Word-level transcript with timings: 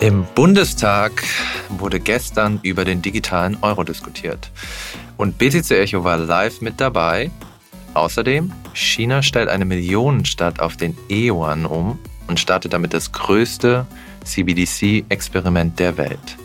Im 0.00 0.24
Bundestag 0.34 1.22
wurde 1.68 2.00
gestern 2.00 2.58
über 2.62 2.86
den 2.86 3.02
digitalen 3.02 3.58
Euro 3.60 3.84
diskutiert. 3.84 4.50
Und 5.18 5.36
BTC 5.36 5.72
Echo 5.72 6.04
war 6.04 6.16
live 6.16 6.62
mit 6.62 6.80
dabei. 6.80 7.30
Außerdem, 7.92 8.50
China 8.72 9.22
stellt 9.22 9.50
eine 9.50 9.66
Millionenstadt 9.66 10.58
auf 10.58 10.78
den 10.78 10.96
E-Yuan 11.10 11.66
um 11.66 11.98
und 12.28 12.40
startet 12.40 12.72
damit 12.72 12.94
das 12.94 13.12
größte 13.12 13.86
CBDC-Experiment 14.24 15.78
der 15.78 15.98
Welt. 15.98 16.38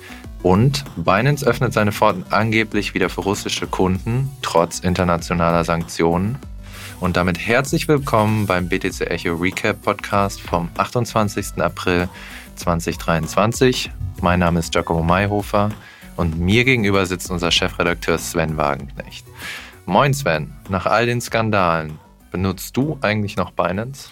Und 0.43 0.83
Binance 0.97 1.47
öffnet 1.47 1.71
seine 1.71 1.93
Pforten 1.93 2.25
angeblich 2.31 2.93
wieder 2.93 3.09
für 3.09 3.21
russische 3.21 3.67
Kunden, 3.67 4.29
trotz 4.41 4.79
internationaler 4.79 5.63
Sanktionen. 5.63 6.37
Und 6.99 7.15
damit 7.15 7.39
herzlich 7.39 7.87
willkommen 7.87 8.47
beim 8.47 8.67
BTC 8.67 9.09
Echo 9.09 9.33
Recap 9.35 9.81
Podcast 9.81 10.41
vom 10.41 10.69
28. 10.77 11.61
April 11.61 12.09
2023. 12.55 13.91
Mein 14.21 14.39
Name 14.39 14.59
ist 14.59 14.71
Giacomo 14.71 15.03
Mayhofer 15.03 15.69
und 16.15 16.39
mir 16.39 16.63
gegenüber 16.63 17.05
sitzt 17.05 17.29
unser 17.29 17.51
Chefredakteur 17.51 18.17
Sven 18.17 18.57
Wagenknecht. 18.57 19.25
Moin 19.85 20.13
Sven, 20.13 20.53
nach 20.69 20.85
all 20.85 21.05
den 21.05 21.21
Skandalen, 21.21 21.99
benutzt 22.31 22.75
du 22.75 22.97
eigentlich 23.01 23.35
noch 23.35 23.51
Binance? 23.51 24.09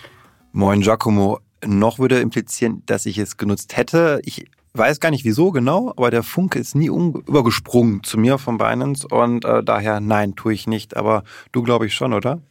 Moin 0.51 0.81
Giacomo, 0.81 1.39
noch 1.65 1.99
würde 1.99 2.19
implizieren, 2.19 2.83
dass 2.85 3.05
ich 3.05 3.17
es 3.17 3.37
genutzt 3.37 3.75
hätte. 3.77 4.21
Ich 4.23 4.45
weiß 4.73 4.99
gar 4.99 5.11
nicht 5.11 5.25
wieso 5.25 5.51
genau, 5.51 5.91
aber 5.91 6.11
der 6.11 6.23
Funke 6.23 6.59
ist 6.59 6.75
nie 6.75 6.87
übergesprungen 6.87 8.03
zu 8.03 8.17
mir 8.17 8.37
von 8.37 8.57
Binance 8.57 9.07
und 9.07 9.45
äh, 9.45 9.63
daher 9.63 9.99
nein, 9.99 10.35
tue 10.35 10.53
ich 10.53 10.67
nicht. 10.67 10.97
Aber 10.97 11.23
du 11.51 11.63
glaube 11.63 11.85
ich 11.85 11.93
schon, 11.93 12.13
oder? 12.13 12.41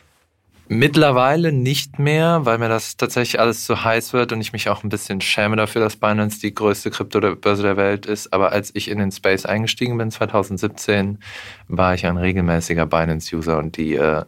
Mittlerweile 0.75 1.53
nicht 1.53 1.99
mehr, 1.99 2.47
weil 2.47 2.57
mir 2.57 2.71
das 2.71 2.97
tatsächlich 2.97 3.39
alles 3.39 3.67
zu 3.67 3.85
heiß 3.85 4.15
wird 4.15 4.33
und 4.33 4.41
ich 4.41 4.55
mich 4.55 4.71
auch 4.71 4.83
ein 4.83 4.89
bisschen 4.89 5.21
schäme 5.21 5.55
dafür, 5.55 5.83
dass 5.83 5.97
Binance 5.97 6.41
die 6.41 6.55
größte 6.55 6.91
Kryptobörse 6.91 7.63
der 7.63 7.77
Welt 7.77 8.07
ist. 8.07 8.33
Aber 8.33 8.53
als 8.53 8.75
ich 8.75 8.89
in 8.89 8.97
den 8.97 9.13
Space 9.13 9.45
eingestiegen 9.45 9.99
bin, 9.99 10.11
2017, 10.11 11.19
war 11.69 11.93
ich 11.93 12.07
ein 12.07 12.17
regelmäßiger 12.17 12.87
Binance-User 12.87 13.59
und 13.59 13.77
die 13.77 13.97
äh, 13.97 14.25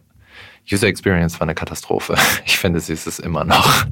User 0.70 0.86
Experience 0.86 1.40
war 1.40 1.46
eine 1.46 1.54
Katastrophe. 1.54 2.14
Ich 2.44 2.58
finde, 2.58 2.78
sie 2.80 2.92
ist 2.92 3.06
es 3.06 3.20
immer 3.20 3.44
noch. 3.44 3.86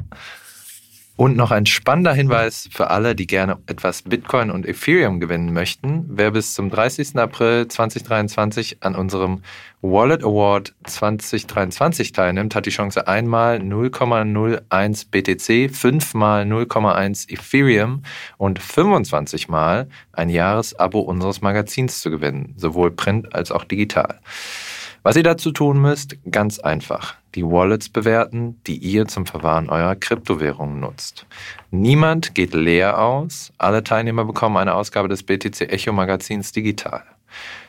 Und 1.17 1.37
noch 1.37 1.53
ein 1.53 1.65
spannender 1.65 2.13
Hinweis 2.13 2.69
für 2.71 2.91
alle, 2.91 3.15
die 3.15 3.27
gerne 3.27 3.59
etwas 3.67 4.03
Bitcoin 4.03 4.51
und 4.51 4.67
Ethereum 4.67 5.21
gewinnen 5.21 5.55
möchten. 5.55 6.05
Wer 6.09 6.33
bis 6.33 6.53
zum 6.53 6.69
30. 6.69 7.17
April 7.17 7.67
2023 7.67 8.83
an 8.83 8.95
unserem 8.95 9.41
Wallet 9.85 10.23
Award 10.23 10.75
2023 10.85 12.13
teilnimmt, 12.13 12.55
hat 12.55 12.67
die 12.67 12.71
Chance 12.71 13.09
einmal 13.09 13.57
0,01 13.57 15.07
BTC, 15.11 15.75
fünfmal 15.75 16.45
0,1 16.45 17.29
Ethereum 17.29 18.05
und 18.39 18.61
25 18.61 19.49
mal 19.49 19.89
ein 20.13 20.29
Jahresabo 20.29 21.01
unseres 21.01 21.41
Magazins 21.41 22.01
zu 22.01 22.11
gewinnen, 22.11 22.55
sowohl 22.57 22.93
print 22.93 23.35
als 23.35 23.51
auch 23.51 23.65
digital. 23.65 24.21
Was 25.03 25.17
ihr 25.17 25.25
dazu 25.25 25.51
tun 25.51 25.81
müsst, 25.81 26.17
ganz 26.31 26.61
einfach. 26.61 27.17
Die 27.35 27.45
Wallets 27.45 27.89
bewerten, 27.89 28.61
die 28.69 28.77
ihr 28.77 29.09
zum 29.09 29.27
Verwahren 29.27 29.69
eurer 29.69 29.97
Kryptowährungen 29.97 30.79
nutzt. 30.79 31.27
Niemand 31.73 32.37
geht 32.37 32.55
leer 32.55 33.01
aus. 33.01 33.53
Alle 33.59 33.83
Teilnehmer 33.83 34.25
bekommen 34.25 34.59
eine 34.59 34.75
Ausgabe 34.75 35.09
des 35.09 35.25
BTC 35.25 35.63
Echo 35.63 35.93
Magazins 35.93 36.53
digital. 36.53 37.03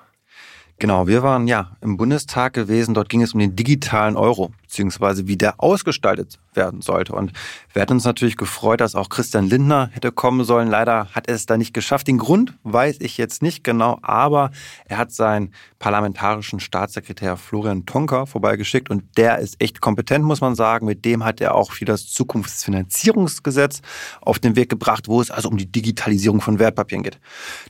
Genau, 0.79 1.07
wir 1.07 1.23
waren 1.23 1.47
ja 1.47 1.75
im 1.81 1.97
Bundestag 1.97 2.53
gewesen. 2.53 2.93
Dort 2.93 3.09
ging 3.09 3.23
es 3.23 3.33
um 3.33 3.39
den 3.39 3.55
digitalen 3.55 4.15
Euro, 4.15 4.51
beziehungsweise 4.67 5.27
wie 5.27 5.37
der 5.37 5.61
ausgestaltet 5.63 6.39
werden 6.53 6.81
sollte. 6.81 7.13
Und 7.13 7.31
wir 7.73 7.81
hatten 7.81 7.93
uns 7.93 8.03
natürlich 8.03 8.35
gefreut, 8.35 8.81
dass 8.81 8.95
auch 8.95 9.09
Christian 9.09 9.47
Lindner 9.47 9.89
hätte 9.93 10.11
kommen 10.11 10.43
sollen. 10.43 10.67
Leider 10.67 11.07
hat 11.13 11.27
er 11.27 11.35
es 11.35 11.45
da 11.45 11.57
nicht 11.57 11.73
geschafft. 11.73 12.07
Den 12.07 12.17
Grund 12.17 12.53
weiß 12.63 12.97
ich 12.99 13.17
jetzt 13.17 13.41
nicht 13.41 13.63
genau, 13.63 13.99
aber 14.01 14.51
er 14.85 14.97
hat 14.97 15.11
seinen 15.11 15.53
parlamentarischen 15.79 16.59
Staatssekretär 16.59 17.37
Florian 17.37 17.85
Tonka 17.85 18.25
vorbeigeschickt 18.25 18.89
und 18.89 19.03
der 19.17 19.39
ist 19.39 19.61
echt 19.61 19.79
kompetent, 19.79 20.25
muss 20.25 20.41
man 20.41 20.55
sagen. 20.55 20.85
Mit 20.85 21.05
dem 21.05 21.23
hat 21.23 21.39
er 21.39 21.55
auch 21.55 21.71
für 21.71 21.85
das 21.85 22.07
Zukunftsfinanzierungsgesetz 22.07 23.81
auf 24.21 24.39
den 24.39 24.55
Weg 24.55 24.69
gebracht, 24.69 25.07
wo 25.07 25.21
es 25.21 25.31
also 25.31 25.49
um 25.49 25.57
die 25.57 25.71
Digitalisierung 25.71 26.41
von 26.41 26.59
Wertpapieren 26.59 27.03
geht. 27.03 27.19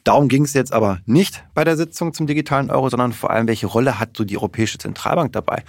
Darum 0.03 0.29
ging 0.29 0.45
es 0.45 0.53
jetzt 0.53 0.73
aber 0.73 0.99
nicht 1.05 1.43
bei 1.53 1.63
der 1.63 1.77
Sitzung 1.77 2.13
zum 2.13 2.25
digitalen 2.25 2.71
Euro, 2.71 2.89
sondern 2.89 3.13
vor 3.13 3.29
allem, 3.29 3.47
welche 3.47 3.67
Rolle 3.67 3.99
hat 3.99 4.17
so 4.17 4.23
die 4.23 4.37
Europäische 4.37 4.77
Zentralbank 4.77 5.33
dabei? 5.33 5.63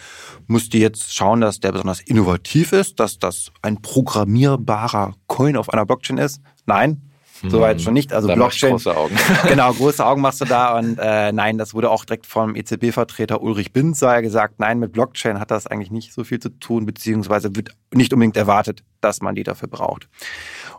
Muss 0.46 0.68
die 0.68 0.78
jetzt 0.78 1.12
schauen, 1.18 1.40
dass 1.40 1.60
der 1.60 1.72
besonders 1.72 2.00
innovativ 2.00 2.72
ist, 2.72 3.00
dass 3.00 3.18
das 3.18 3.50
ein 3.60 3.82
programmierbarer 3.82 5.14
Coin 5.26 5.56
auf 5.56 5.70
einer 5.70 5.84
Blockchain 5.84 6.18
ist? 6.18 6.40
Nein, 6.64 7.02
Soweit 7.46 7.76
hm. 7.76 7.84
schon 7.84 7.94
nicht. 7.94 8.12
Also 8.12 8.26
da 8.26 8.34
Blockchain. 8.34 8.72
Große 8.72 8.96
Augen. 8.96 9.16
genau, 9.48 9.72
große 9.72 10.04
Augen 10.04 10.20
machst 10.20 10.40
du 10.40 10.44
da. 10.44 10.76
Und 10.76 10.98
äh, 11.00 11.30
nein, 11.32 11.56
das 11.56 11.72
wurde 11.72 11.90
auch 11.90 12.04
direkt 12.04 12.26
vom 12.26 12.56
EZB-Vertreter 12.56 13.40
Ulrich 13.42 13.72
Binzer 13.72 14.22
gesagt. 14.22 14.58
Nein, 14.58 14.80
mit 14.80 14.92
Blockchain 14.92 15.38
hat 15.38 15.50
das 15.50 15.66
eigentlich 15.66 15.90
nicht 15.90 16.12
so 16.12 16.24
viel 16.24 16.40
zu 16.40 16.48
tun, 16.48 16.84
beziehungsweise 16.84 17.54
wird 17.54 17.70
nicht 17.94 18.12
unbedingt 18.12 18.36
erwartet, 18.36 18.82
dass 19.00 19.20
man 19.20 19.36
die 19.36 19.44
dafür 19.44 19.68
braucht. 19.68 20.08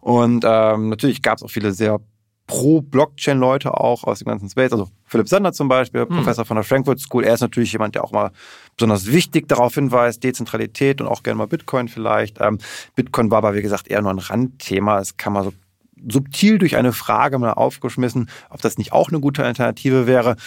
Und 0.02 0.44
ähm, 0.46 0.90
natürlich 0.90 1.22
gab 1.22 1.38
es 1.38 1.44
auch 1.44 1.50
viele 1.50 1.72
sehr 1.72 2.00
Pro-Blockchain-Leute 2.48 3.78
auch 3.78 4.04
aus 4.04 4.20
dem 4.20 4.28
ganzen 4.28 4.50
Space. 4.50 4.72
Also 4.72 4.90
Philipp 5.10 5.28
Sander 5.28 5.52
zum 5.52 5.68
Beispiel, 5.68 6.06
mhm. 6.06 6.16
Professor 6.16 6.46
von 6.46 6.56
der 6.56 6.64
Frankfurt 6.64 7.00
School. 7.00 7.24
Er 7.24 7.34
ist 7.34 7.42
natürlich 7.42 7.72
jemand, 7.72 7.96
der 7.96 8.04
auch 8.04 8.12
mal 8.12 8.32
besonders 8.78 9.08
wichtig 9.08 9.48
darauf 9.48 9.74
hinweist, 9.76 10.24
Dezentralität 10.24 11.02
und 11.02 11.08
auch 11.08 11.24
gerne 11.24 11.38
mal 11.38 11.48
Bitcoin 11.48 11.88
vielleicht. 11.88 12.40
Ähm, 12.40 12.60
Bitcoin 12.96 13.32
war 13.32 13.40
aber, 13.40 13.56
wie 13.56 13.62
gesagt, 13.62 13.88
eher 13.88 14.02
nur 14.02 14.12
ein 14.12 14.20
Randthema. 14.20 15.00
Es 15.00 15.18
kann 15.18 15.34
mal 15.34 15.44
so 15.44 15.54
subtil 16.08 16.60
durch 16.60 16.78
eine 16.78 16.94
Frage 16.94 17.40
mal 17.40 17.54
aufgeschmissen, 17.54 18.30
ob 18.50 18.62
das 18.62 18.78
nicht 18.78 18.94
auch 18.94 19.10
eine 19.10 19.20
gute 19.20 19.44
Alternative 19.44 20.08
wäre. 20.08 20.38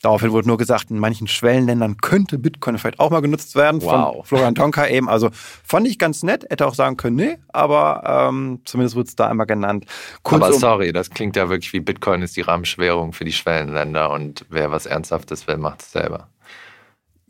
Daraufhin 0.00 0.30
wurde 0.30 0.46
nur 0.46 0.58
gesagt, 0.58 0.90
in 0.90 0.98
manchen 0.98 1.26
Schwellenländern 1.26 1.96
könnte 1.96 2.38
Bitcoin 2.38 2.78
vielleicht 2.78 3.00
auch 3.00 3.10
mal 3.10 3.20
genutzt 3.20 3.56
werden. 3.56 3.82
Wow. 3.82 4.14
Von 4.14 4.24
Florian 4.24 4.54
Tonka 4.54 4.86
eben. 4.86 5.08
Also 5.08 5.30
fand 5.32 5.88
ich 5.88 5.98
ganz 5.98 6.22
nett. 6.22 6.46
Hätte 6.48 6.66
auch 6.66 6.74
sagen 6.74 6.96
können, 6.96 7.16
nee, 7.16 7.38
aber 7.48 8.28
ähm, 8.28 8.60
zumindest 8.64 8.94
wurde 8.94 9.08
es 9.08 9.16
da 9.16 9.28
einmal 9.28 9.46
genannt. 9.46 9.86
Kurz 10.22 10.42
aber 10.42 10.52
sorry, 10.52 10.92
das 10.92 11.10
klingt 11.10 11.34
ja 11.34 11.48
wirklich 11.48 11.72
wie 11.72 11.80
Bitcoin 11.80 12.22
ist 12.22 12.36
die 12.36 12.42
Rahmenschwährung 12.42 13.12
für 13.12 13.24
die 13.24 13.32
Schwellenländer 13.32 14.10
und 14.10 14.46
wer 14.50 14.70
was 14.70 14.86
Ernsthaftes 14.86 15.48
will, 15.48 15.56
macht 15.56 15.82
es 15.82 15.90
selber. 15.90 16.28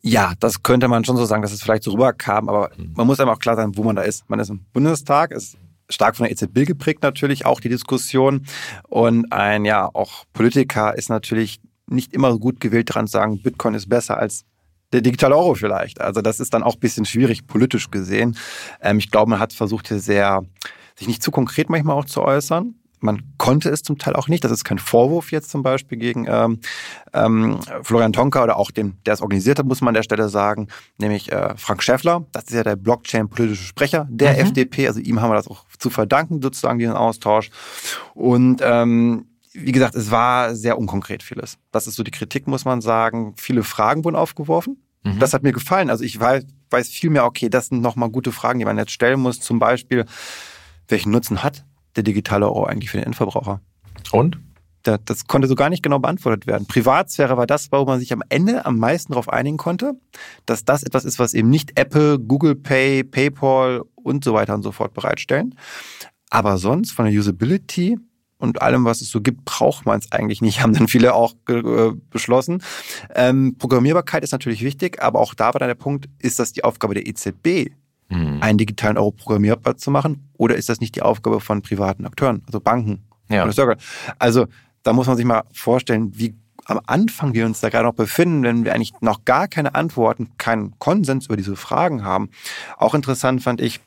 Ja, 0.02 0.34
das 0.38 0.62
könnte 0.62 0.88
man 0.88 1.04
schon 1.04 1.16
so 1.16 1.24
sagen, 1.24 1.42
dass 1.42 1.52
es 1.52 1.62
vielleicht 1.62 1.82
so 1.82 1.92
rüberkam, 1.92 2.48
aber 2.48 2.70
mhm. 2.76 2.92
man 2.96 3.06
muss 3.06 3.18
einem 3.18 3.30
auch 3.30 3.38
klar 3.38 3.56
sein, 3.56 3.76
wo 3.76 3.82
man 3.82 3.96
da 3.96 4.02
ist. 4.02 4.28
Man 4.28 4.38
ist 4.40 4.50
im 4.50 4.64
Bundestag, 4.72 5.32
ist 5.32 5.56
stark 5.90 6.16
von 6.16 6.24
der 6.24 6.32
EZB 6.32 6.66
geprägt 6.66 7.02
natürlich 7.02 7.46
auch 7.46 7.60
die 7.60 7.70
Diskussion 7.70 8.46
und 8.88 9.32
ein 9.32 9.64
ja 9.64 9.88
auch 9.92 10.24
Politiker 10.34 10.96
ist 10.96 11.08
natürlich 11.08 11.60
nicht 11.90 12.12
immer 12.12 12.32
so 12.32 12.38
gut 12.38 12.60
gewählt 12.60 12.90
daran 12.90 13.06
zu 13.06 13.12
sagen, 13.12 13.42
Bitcoin 13.42 13.74
ist 13.74 13.88
besser 13.88 14.18
als 14.18 14.44
der 14.92 15.00
digitale 15.00 15.36
Euro 15.36 15.54
vielleicht. 15.54 16.00
Also 16.00 16.22
das 16.22 16.40
ist 16.40 16.54
dann 16.54 16.62
auch 16.62 16.74
ein 16.74 16.80
bisschen 16.80 17.04
schwierig 17.04 17.46
politisch 17.46 17.90
gesehen. 17.90 18.36
Ähm, 18.80 18.98
ich 18.98 19.10
glaube, 19.10 19.30
man 19.30 19.40
hat 19.40 19.52
versucht 19.52 19.88
hier 19.88 20.00
sehr, 20.00 20.42
sich 20.96 21.08
nicht 21.08 21.22
zu 21.22 21.30
konkret 21.30 21.68
manchmal 21.70 21.96
auch 21.96 22.06
zu 22.06 22.22
äußern. 22.22 22.74
Man 23.00 23.22
konnte 23.38 23.70
es 23.70 23.82
zum 23.82 23.98
Teil 23.98 24.14
auch 24.16 24.26
nicht. 24.26 24.42
Das 24.42 24.50
ist 24.50 24.64
kein 24.64 24.78
Vorwurf 24.78 25.30
jetzt 25.30 25.50
zum 25.50 25.62
Beispiel 25.62 25.98
gegen 25.98 26.26
ähm, 26.28 26.58
ähm, 27.12 27.60
Florian 27.82 28.12
Tonka 28.12 28.42
oder 28.42 28.56
auch 28.56 28.72
dem, 28.72 28.96
der 29.06 29.14
es 29.14 29.20
organisiert 29.20 29.60
hat, 29.60 29.66
muss 29.66 29.80
man 29.80 29.88
an 29.88 29.94
der 29.94 30.02
Stelle 30.02 30.28
sagen, 30.28 30.66
nämlich 30.98 31.30
äh, 31.30 31.56
Frank 31.56 31.82
Schäffler. 31.82 32.24
Das 32.32 32.44
ist 32.44 32.54
ja 32.54 32.64
der 32.64 32.74
Blockchain-politische 32.74 33.62
Sprecher 33.62 34.08
der 34.10 34.32
mhm. 34.32 34.40
FDP. 34.40 34.88
Also 34.88 34.98
ihm 34.98 35.20
haben 35.20 35.30
wir 35.30 35.36
das 35.36 35.46
auch 35.46 35.64
zu 35.78 35.90
verdanken, 35.90 36.42
sozusagen 36.42 36.80
diesen 36.80 36.96
Austausch. 36.96 37.50
Und 38.14 38.62
ähm, 38.64 39.26
wie 39.60 39.72
gesagt, 39.72 39.94
es 39.94 40.10
war 40.10 40.54
sehr 40.54 40.78
unkonkret 40.78 41.22
vieles. 41.22 41.58
Das 41.72 41.86
ist 41.86 41.96
so 41.96 42.02
die 42.02 42.10
Kritik, 42.10 42.46
muss 42.46 42.64
man 42.64 42.80
sagen. 42.80 43.34
Viele 43.36 43.62
Fragen 43.62 44.04
wurden 44.04 44.16
aufgeworfen. 44.16 44.82
Mhm. 45.04 45.18
Das 45.18 45.34
hat 45.34 45.42
mir 45.42 45.52
gefallen. 45.52 45.90
Also 45.90 46.04
ich 46.04 46.18
weiß, 46.18 46.44
weiß 46.70 46.88
viel 46.88 47.10
mehr, 47.10 47.24
okay, 47.24 47.48
das 47.48 47.68
sind 47.68 47.80
nochmal 47.80 48.10
gute 48.10 48.32
Fragen, 48.32 48.58
die 48.58 48.64
man 48.64 48.78
jetzt 48.78 48.92
stellen 48.92 49.20
muss. 49.20 49.40
Zum 49.40 49.58
Beispiel, 49.58 50.04
welchen 50.88 51.10
Nutzen 51.10 51.42
hat 51.42 51.64
der 51.96 52.02
digitale 52.02 52.46
Euro 52.46 52.64
eigentlich 52.64 52.90
für 52.90 52.98
den 52.98 53.06
Endverbraucher? 53.06 53.60
Und? 54.12 54.38
Das, 54.84 55.00
das 55.04 55.26
konnte 55.26 55.48
so 55.48 55.54
gar 55.54 55.70
nicht 55.70 55.82
genau 55.82 55.98
beantwortet 55.98 56.46
werden. 56.46 56.66
Privatsphäre 56.66 57.36
war 57.36 57.46
das, 57.46 57.72
wo 57.72 57.84
man 57.84 57.98
sich 57.98 58.12
am 58.12 58.22
Ende 58.28 58.64
am 58.64 58.78
meisten 58.78 59.12
darauf 59.12 59.28
einigen 59.28 59.56
konnte, 59.56 59.94
dass 60.46 60.64
das 60.64 60.82
etwas 60.82 61.04
ist, 61.04 61.18
was 61.18 61.34
eben 61.34 61.50
nicht 61.50 61.78
Apple, 61.78 62.18
Google 62.18 62.54
Pay, 62.54 63.04
PayPal 63.04 63.82
und 63.96 64.24
so 64.24 64.34
weiter 64.34 64.54
und 64.54 64.62
so 64.62 64.72
fort 64.72 64.94
bereitstellen. 64.94 65.56
Aber 66.30 66.58
sonst 66.58 66.92
von 66.92 67.06
der 67.06 67.14
Usability 67.14 67.98
und 68.38 68.62
allem, 68.62 68.84
was 68.84 69.00
es 69.00 69.10
so 69.10 69.20
gibt, 69.20 69.44
braucht 69.44 69.84
man 69.84 69.98
es 69.98 70.10
eigentlich 70.12 70.40
nicht, 70.40 70.62
haben 70.62 70.72
dann 70.72 70.88
viele 70.88 71.14
auch 71.14 71.34
äh, 71.48 71.92
beschlossen. 72.10 72.62
Ähm, 73.14 73.56
Programmierbarkeit 73.58 74.22
ist 74.22 74.32
natürlich 74.32 74.62
wichtig, 74.62 75.02
aber 75.02 75.20
auch 75.20 75.34
da 75.34 75.46
war 75.46 75.58
dann 75.58 75.68
der 75.68 75.74
Punkt, 75.74 76.08
ist 76.18 76.38
das 76.38 76.52
die 76.52 76.64
Aufgabe 76.64 76.94
der 76.94 77.06
EZB, 77.06 77.72
mhm. 78.08 78.38
einen 78.40 78.58
digitalen 78.58 78.98
Euro 78.98 79.10
programmierbar 79.10 79.76
zu 79.76 79.90
machen, 79.90 80.30
oder 80.36 80.56
ist 80.56 80.68
das 80.68 80.80
nicht 80.80 80.94
die 80.96 81.02
Aufgabe 81.02 81.40
von 81.40 81.62
privaten 81.62 82.06
Akteuren, 82.06 82.42
also 82.46 82.60
Banken? 82.60 83.04
Ja. 83.28 83.44
Also 84.18 84.46
da 84.82 84.92
muss 84.92 85.06
man 85.06 85.16
sich 85.16 85.26
mal 85.26 85.44
vorstellen, 85.52 86.12
wie 86.14 86.34
am 86.64 86.80
Anfang 86.86 87.32
wir 87.34 87.46
uns 87.46 87.60
da 87.60 87.70
gerade 87.70 87.86
noch 87.86 87.94
befinden, 87.94 88.42
wenn 88.42 88.64
wir 88.64 88.74
eigentlich 88.74 88.92
noch 89.00 89.24
gar 89.24 89.48
keine 89.48 89.74
Antworten, 89.74 90.30
keinen 90.36 90.78
Konsens 90.78 91.26
über 91.26 91.36
diese 91.36 91.56
Fragen 91.56 92.04
haben. 92.04 92.28
Auch 92.76 92.94
interessant 92.94 93.42
fand 93.42 93.60
ich 93.60 93.80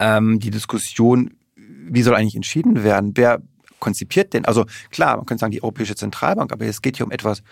ähm, 0.00 0.40
die 0.40 0.50
Diskussion, 0.50 1.34
wie 1.56 2.02
soll 2.02 2.14
eigentlich 2.14 2.34
entschieden 2.34 2.82
werden? 2.82 3.12
Wer 3.14 3.42
konzipiert 3.84 4.32
denn? 4.32 4.44
Also 4.46 4.64
klar, 4.90 5.16
man 5.16 5.26
könnte 5.26 5.42
sagen, 5.42 5.52
die 5.52 5.62
Europäische 5.62 5.94
Zentralbank, 5.94 6.52
aber 6.52 6.64
es 6.64 6.82
geht 6.82 6.96
hier 6.96 7.06
um 7.06 7.12
etwas 7.12 7.42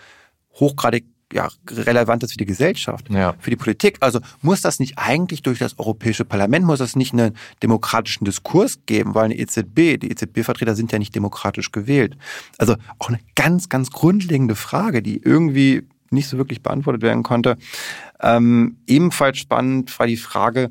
hochgradig 0.55 1.05
ja, 1.31 1.49
Relevantes 1.67 2.31
für 2.31 2.37
die 2.37 2.45
Gesellschaft, 2.45 3.09
ja. 3.09 3.33
für 3.39 3.49
die 3.49 3.55
Politik. 3.55 3.97
Also 4.01 4.19
muss 4.41 4.61
das 4.61 4.79
nicht 4.79 4.97
eigentlich 4.97 5.41
durch 5.41 5.59
das 5.59 5.79
Europäische 5.79 6.25
Parlament, 6.25 6.65
muss 6.65 6.79
das 6.79 6.95
nicht 6.95 7.13
einen 7.13 7.35
demokratischen 7.63 8.25
Diskurs 8.25 8.79
geben, 8.85 9.15
weil 9.15 9.25
eine 9.25 9.37
EZB, 9.37 9.97
die 9.99 10.11
EZB-Vertreter 10.11 10.75
sind 10.75 10.91
ja 10.91 10.99
nicht 10.99 11.15
demokratisch 11.15 11.71
gewählt. 11.71 12.17
Also 12.57 12.75
auch 12.99 13.09
eine 13.09 13.19
ganz, 13.35 13.69
ganz 13.69 13.89
grundlegende 13.89 14.55
Frage, 14.55 15.01
die 15.01 15.17
irgendwie 15.17 15.87
nicht 16.11 16.27
so 16.29 16.37
wirklich 16.37 16.61
beantwortet 16.61 17.01
werden 17.01 17.23
konnte. 17.23 17.57
Ähm, 18.21 18.77
ebenfalls 18.85 19.39
spannend 19.39 19.97
war 19.97 20.05
die 20.05 20.17
Frage, 20.17 20.69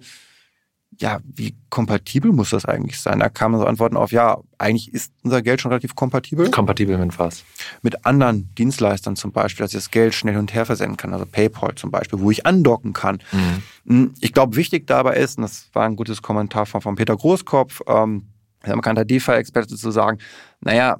ja, 1.02 1.20
wie 1.24 1.54
kompatibel 1.68 2.32
muss 2.32 2.50
das 2.50 2.64
eigentlich 2.64 3.00
sein? 3.00 3.18
Da 3.18 3.28
kamen 3.28 3.58
so 3.58 3.66
Antworten 3.66 3.96
auf, 3.96 4.12
ja, 4.12 4.38
eigentlich 4.56 4.94
ist 4.94 5.12
unser 5.22 5.42
Geld 5.42 5.60
schon 5.60 5.70
relativ 5.70 5.96
kompatibel. 5.96 6.48
Kompatibel 6.50 6.96
mit 6.96 7.18
was? 7.18 7.44
Mit 7.82 8.06
anderen 8.06 8.48
Dienstleistern 8.54 9.16
zum 9.16 9.32
Beispiel, 9.32 9.64
dass 9.64 9.72
ich 9.72 9.78
das 9.78 9.90
Geld 9.90 10.14
schnell 10.14 10.36
und 10.36 10.54
her 10.54 10.64
versenden 10.64 10.96
kann, 10.96 11.12
also 11.12 11.26
PayPal 11.26 11.74
zum 11.74 11.90
Beispiel, 11.90 12.20
wo 12.20 12.30
ich 12.30 12.46
andocken 12.46 12.92
kann. 12.92 13.18
Mhm. 13.32 13.62
Hm, 13.86 14.14
ich 14.20 14.32
glaube, 14.32 14.56
wichtig 14.56 14.86
dabei 14.86 15.16
ist, 15.16 15.38
und 15.38 15.42
das 15.42 15.68
war 15.72 15.84
ein 15.84 15.96
gutes 15.96 16.22
Kommentar 16.22 16.66
von, 16.66 16.80
von 16.80 16.94
Peter 16.94 17.16
Großkopf, 17.16 17.82
ähm, 17.88 18.28
ein 18.62 18.76
bekannter 18.76 19.04
DeFi-Experte 19.04 19.74
zu 19.74 19.90
sagen, 19.90 20.18
naja, 20.60 20.98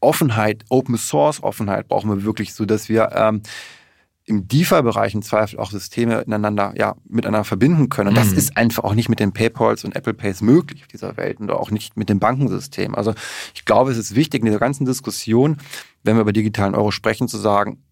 Offenheit, 0.00 0.64
Open 0.70 0.96
Source 0.96 1.42
Offenheit 1.42 1.88
brauchen 1.88 2.10
wir 2.10 2.24
wirklich 2.24 2.54
so, 2.54 2.64
dass 2.64 2.88
wir 2.88 3.10
ähm, 3.14 3.42
im 4.26 4.48
DeFi-Bereich 4.48 5.14
im 5.14 5.22
Zweifel 5.22 5.58
auch 5.58 5.70
Systeme 5.70 6.22
ineinander, 6.22 6.72
ja, 6.76 6.96
miteinander 7.06 7.44
verbinden 7.44 7.90
können. 7.90 8.08
Und 8.08 8.16
das 8.16 8.30
mhm. 8.30 8.38
ist 8.38 8.56
einfach 8.56 8.84
auch 8.84 8.94
nicht 8.94 9.08
mit 9.08 9.20
den 9.20 9.32
PayPals 9.32 9.84
und 9.84 9.94
Apple 9.94 10.14
Pays 10.14 10.40
möglich 10.40 10.82
auf 10.82 10.88
dieser 10.88 11.16
Welt 11.16 11.40
und 11.40 11.50
auch 11.50 11.70
nicht 11.70 11.96
mit 11.96 12.08
dem 12.08 12.20
Bankensystem. 12.20 12.94
Also 12.94 13.14
ich 13.54 13.64
glaube, 13.64 13.90
es 13.90 13.98
ist 13.98 14.14
wichtig 14.14 14.40
in 14.40 14.46
dieser 14.46 14.58
ganzen 14.58 14.86
Diskussion, 14.86 15.58
wenn 16.04 16.16
wir 16.16 16.22
über 16.22 16.32
digitalen 16.32 16.74
Euro 16.74 16.90
sprechen, 16.90 17.28
zu 17.28 17.36
sagen, 17.36 17.82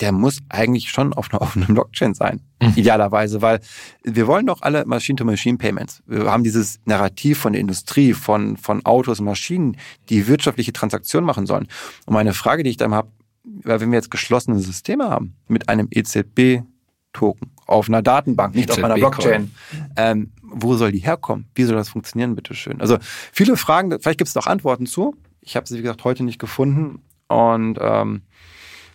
der 0.00 0.12
muss 0.12 0.38
eigentlich 0.48 0.90
schon 0.90 1.12
auf 1.12 1.32
einer 1.32 1.42
offenen 1.42 1.74
Blockchain 1.74 2.14
sein. 2.14 2.40
Mhm. 2.62 2.72
Idealerweise, 2.76 3.42
weil 3.42 3.60
wir 4.04 4.28
wollen 4.28 4.46
doch 4.46 4.62
alle 4.62 4.84
Machine-to-Machine-Payments. 4.86 6.02
Wir 6.06 6.30
haben 6.30 6.44
dieses 6.44 6.80
Narrativ 6.84 7.38
von 7.38 7.52
der 7.52 7.60
Industrie, 7.60 8.12
von, 8.12 8.56
von 8.56 8.84
Autos 8.86 9.18
und 9.18 9.26
Maschinen, 9.26 9.76
die 10.08 10.28
wirtschaftliche 10.28 10.72
Transaktionen 10.72 11.26
machen 11.26 11.46
sollen. 11.46 11.66
Und 12.06 12.14
meine 12.14 12.32
Frage, 12.32 12.62
die 12.62 12.70
ich 12.70 12.76
dann 12.76 12.94
habe, 12.94 13.08
weil 13.44 13.80
wenn 13.80 13.90
wir 13.90 13.98
jetzt 13.98 14.10
geschlossene 14.10 14.58
Systeme 14.58 15.08
haben 15.08 15.36
mit 15.48 15.68
einem 15.68 15.88
EZB-Token 15.90 17.50
auf 17.66 17.88
einer 17.88 18.02
Datenbank, 18.02 18.54
nicht 18.54 18.70
auf 18.70 18.82
einer 18.82 18.94
Blockchain, 18.94 19.54
ähm, 19.96 20.32
wo 20.42 20.74
soll 20.76 20.92
die 20.92 20.98
herkommen? 20.98 21.46
Wie 21.54 21.64
soll 21.64 21.76
das 21.76 21.88
funktionieren, 21.88 22.34
bitteschön? 22.34 22.80
Also 22.80 22.98
viele 23.32 23.56
Fragen, 23.56 23.90
vielleicht 24.00 24.18
gibt 24.18 24.28
es 24.28 24.34
noch 24.34 24.46
Antworten 24.46 24.86
zu. 24.86 25.16
Ich 25.40 25.56
habe 25.56 25.66
sie, 25.66 25.78
wie 25.78 25.82
gesagt, 25.82 26.04
heute 26.04 26.24
nicht 26.24 26.38
gefunden. 26.38 27.02
Und 27.28 27.78
ähm, 27.80 28.22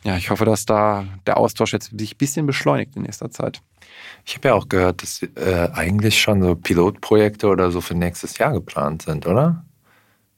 ja, 0.03 0.17
ich 0.17 0.29
hoffe, 0.29 0.45
dass 0.45 0.65
da 0.65 1.05
der 1.27 1.37
Austausch 1.37 1.73
jetzt 1.73 1.97
sich 1.97 2.13
ein 2.13 2.17
bisschen 2.17 2.45
beschleunigt 2.45 2.95
in 2.95 3.03
nächster 3.03 3.29
Zeit. 3.29 3.61
Ich 4.25 4.35
habe 4.35 4.49
ja 4.49 4.53
auch 4.53 4.69
gehört, 4.69 5.03
dass 5.03 5.21
äh, 5.23 5.69
eigentlich 5.73 6.21
schon 6.21 6.41
so 6.41 6.55
Pilotprojekte 6.55 7.47
oder 7.47 7.71
so 7.71 7.81
für 7.81 7.95
nächstes 7.95 8.37
Jahr 8.37 8.53
geplant 8.53 9.03
sind, 9.03 9.27
oder? 9.27 9.65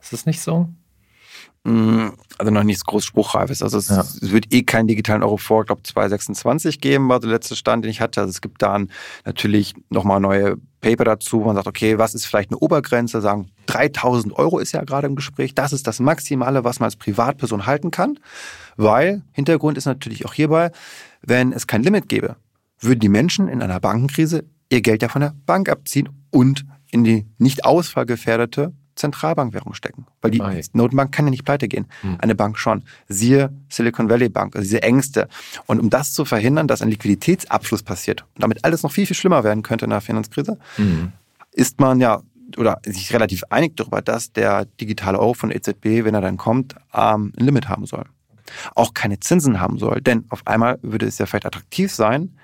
Ist 0.01 0.13
das 0.13 0.25
nicht 0.25 0.41
so? 0.41 0.69
Mm, 1.63 2.09
also 2.39 2.51
noch 2.51 2.63
nichts 2.63 2.83
groß 2.85 3.05
Spruchreifes. 3.05 3.61
Also 3.61 3.77
es, 3.77 3.89
ja. 3.89 4.01
es, 4.01 4.31
wird 4.31 4.51
eh 4.51 4.63
keinen 4.63 4.87
digitalen 4.87 5.21
Euro 5.21 5.37
vor, 5.37 5.61
ich 5.61 5.67
glaube 5.67 5.83
2026 5.83 6.81
geben, 6.81 7.07
war 7.07 7.19
der 7.19 7.29
letzte 7.29 7.55
Stand, 7.55 7.85
den 7.85 7.91
ich 7.91 8.01
hatte. 8.01 8.21
Also 8.21 8.31
es 8.31 8.41
gibt 8.41 8.63
dann 8.63 8.89
natürlich 9.25 9.75
nochmal 9.89 10.19
neue 10.19 10.57
Paper 10.81 11.03
dazu. 11.03 11.41
Man 11.41 11.55
sagt, 11.55 11.67
okay, 11.67 11.99
was 11.99 12.15
ist 12.15 12.25
vielleicht 12.25 12.49
eine 12.49 12.57
Obergrenze? 12.57 13.21
Sagen, 13.21 13.51
3000 13.67 14.35
Euro 14.35 14.57
ist 14.57 14.71
ja 14.71 14.83
gerade 14.83 15.05
im 15.05 15.15
Gespräch. 15.15 15.53
Das 15.53 15.71
ist 15.71 15.85
das 15.85 15.99
Maximale, 15.99 16.63
was 16.63 16.79
man 16.79 16.85
als 16.85 16.95
Privatperson 16.95 17.67
halten 17.67 17.91
kann. 17.91 18.17
Weil 18.75 19.21
Hintergrund 19.31 19.77
ist 19.77 19.85
natürlich 19.85 20.25
auch 20.25 20.33
hierbei, 20.33 20.71
wenn 21.21 21.53
es 21.53 21.67
kein 21.67 21.83
Limit 21.83 22.09
gäbe, 22.09 22.37
würden 22.79 22.99
die 22.99 23.09
Menschen 23.09 23.47
in 23.47 23.61
einer 23.61 23.79
Bankenkrise 23.79 24.45
ihr 24.71 24.81
Geld 24.81 25.03
ja 25.03 25.09
von 25.09 25.21
der 25.21 25.35
Bank 25.45 25.69
abziehen 25.69 26.09
und 26.31 26.65
in 26.89 27.03
die 27.03 27.27
nicht 27.37 27.65
ausfallgefährdete 27.65 28.73
Zentralbankwährung 28.95 29.73
stecken. 29.73 30.05
Weil 30.21 30.31
die 30.31 30.41
Ei. 30.41 30.61
Notenbank 30.73 31.11
kann 31.11 31.25
ja 31.25 31.31
nicht 31.31 31.45
pleite 31.45 31.67
gehen. 31.67 31.87
Hm. 32.01 32.17
Eine 32.19 32.35
Bank 32.35 32.57
schon. 32.57 32.83
Siehe 33.07 33.51
Silicon 33.69 34.09
Valley 34.09 34.29
Bank, 34.29 34.55
also 34.55 34.63
diese 34.63 34.83
Ängste. 34.83 35.27
Und 35.65 35.79
um 35.79 35.89
das 35.89 36.13
zu 36.13 36.25
verhindern, 36.25 36.67
dass 36.67 36.81
ein 36.81 36.89
Liquiditätsabschluss 36.89 37.83
passiert 37.83 38.25
und 38.35 38.43
damit 38.43 38.63
alles 38.63 38.83
noch 38.83 38.91
viel, 38.91 39.05
viel 39.05 39.15
schlimmer 39.15 39.43
werden 39.43 39.63
könnte 39.63 39.85
in 39.85 39.91
der 39.91 40.01
Finanzkrise, 40.01 40.57
hm. 40.75 41.11
ist 41.53 41.79
man 41.79 41.99
ja 41.99 42.21
oder 42.57 42.79
sich 42.85 43.13
relativ 43.13 43.43
einig 43.49 43.77
darüber, 43.77 44.01
dass 44.01 44.33
der 44.33 44.65
digitale 44.65 45.19
Euro 45.19 45.33
von 45.33 45.51
EZB, 45.51 46.03
wenn 46.03 46.13
er 46.13 46.21
dann 46.21 46.37
kommt, 46.37 46.75
ähm, 46.93 47.33
ein 47.37 47.45
Limit 47.45 47.69
haben 47.69 47.85
soll. 47.85 48.05
Auch 48.75 48.93
keine 48.93 49.19
Zinsen 49.19 49.61
haben 49.61 49.77
soll. 49.77 50.01
Denn 50.01 50.25
auf 50.29 50.45
einmal 50.45 50.77
würde 50.81 51.05
es 51.05 51.17
ja 51.17 51.25
vielleicht 51.25 51.45
attraktiv 51.45 51.93
sein, 51.93 52.37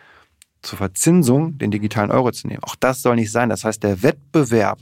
zur 0.61 0.77
Verzinsung 0.77 1.57
den 1.57 1.71
digitalen 1.71 2.11
Euro 2.11 2.31
zu 2.31 2.47
nehmen. 2.47 2.63
Auch 2.63 2.75
das 2.75 3.01
soll 3.01 3.15
nicht 3.15 3.31
sein. 3.31 3.49
Das 3.49 3.63
heißt, 3.63 3.83
der 3.83 4.03
Wettbewerb 4.03 4.79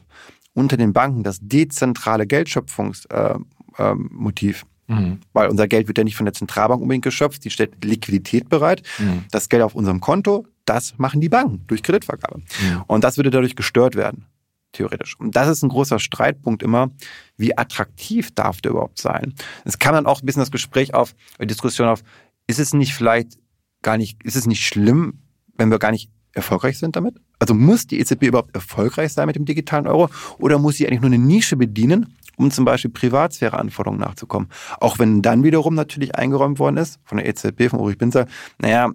unter 0.56 0.78
den 0.78 0.94
Banken 0.94 1.24
das 1.24 1.38
dezentrale 1.42 2.26
Geldschöpfungsmotiv. 2.26 4.66
Äh, 4.88 4.92
äh, 4.92 4.96
mhm. 4.96 5.20
Weil 5.34 5.50
unser 5.50 5.68
Geld 5.68 5.88
wird 5.88 6.00
ja 6.00 6.04
nicht 6.04 6.16
von 6.16 6.26
der 6.26 6.34
Zentralbank 6.34 6.82
unbedingt 6.82 7.04
geschöpft, 7.04 7.44
die 7.44 7.52
stellt 7.52 7.84
Liquidität 7.84 8.50
bereit. 8.50 8.82
Mhm. 8.98 9.26
Das 9.30 9.50
Geld 9.50 9.62
auf 9.62 9.76
unserem 9.76 10.00
Konto, 10.00 10.48
das 10.64 10.98
machen 10.98 11.22
die 11.22 11.30
Banken 11.30 11.64
durch 11.68 11.84
Kreditvergabe. 11.84 12.40
Mhm. 12.40 12.84
Und 12.88 13.04
das 13.04 13.18
würde 13.18 13.30
dadurch 13.30 13.56
gestört 13.56 13.96
werden, 13.96 14.26
theoretisch. 14.72 15.20
Und 15.20 15.36
das 15.36 15.50
ist 15.50 15.62
ein 15.62 15.70
großer 15.70 16.00
Streitpunkt 16.00 16.64
immer, 16.64 16.90
wie 17.38 17.58
attraktiv 17.58 18.34
darf 18.34 18.62
der 18.62 18.72
überhaupt 18.72 19.00
sein? 19.00 19.34
Es 19.66 19.78
kam 19.78 19.94
dann 19.94 20.06
auch 20.06 20.22
ein 20.22 20.26
bisschen 20.26 20.42
das 20.42 20.52
Gespräch 20.52 20.94
auf, 20.94 21.16
die 21.40 21.48
Diskussion 21.48 21.90
auf, 21.90 22.02
ist 22.48 22.60
es 22.60 22.74
nicht 22.74 22.94
vielleicht 22.94 23.38
gar 23.82 23.98
nicht, 23.98 24.24
ist 24.24 24.38
es 24.38 24.48
nicht 24.48 24.66
schlimm, 24.66 25.20
wenn 25.58 25.70
wir 25.70 25.80
gar 25.80 25.92
nicht 25.92 26.10
erfolgreich 26.36 26.78
sind 26.78 26.96
damit? 26.96 27.16
Also 27.40 27.54
muss 27.54 27.88
die 27.88 28.00
EZB 28.00 28.24
überhaupt 28.24 28.54
erfolgreich 28.54 29.14
sein 29.14 29.28
mit 29.28 29.36
dem 29.36 29.46
digitalen 29.46 29.88
Euro 29.88 30.10
oder 30.38 30.60
muss 30.60 30.76
sie 30.76 30.88
eigentlich 30.88 31.02
nur 31.02 31.12
eine 31.12 31.18
Nische 31.18 31.58
bedienen, 31.58 32.16
um 32.38 32.52
zum 32.52 32.66
Beispiel 32.66 32.92
Privatsphäreanforderungen 32.92 34.02
nachzukommen? 34.02 34.50
Auch 34.80 35.00
wenn 35.00 35.22
dann 35.22 35.44
wiederum 35.44 35.74
natürlich 35.74 36.16
eingeräumt 36.16 36.60
worden 36.60 36.78
ist 36.78 37.00
von 37.04 37.18
der 37.18 37.28
EZB, 37.28 37.70
von 37.70 37.80
Ulrich 37.80 37.98
Binzer, 37.98 38.28
naja, 38.60 38.92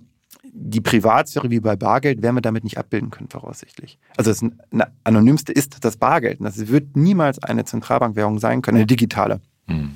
die 0.53 0.81
Privatsphäre 0.81 1.51
wie 1.51 1.61
bei 1.61 1.77
Bargeld 1.77 2.23
werden 2.23 2.37
wir 2.37 2.43
damit 2.43 2.65
nicht 2.65 2.77
abbilden 2.77 3.11
können, 3.11 3.29
voraussichtlich. 3.29 3.99
Also 4.17 4.31
das 4.31 4.45
anonymste 5.05 5.53
ist 5.53 5.85
das 5.85 5.97
Bargeld. 5.97 6.39
Das 6.41 6.69
wird 6.69 6.97
niemals 6.97 7.39
eine 7.43 7.65
Zentralbankwährung 7.65 8.39
sein 8.39 8.63
können, 8.63 8.79
eine 8.79 8.87
digitale. 8.87 9.41
Hm. 9.67 9.95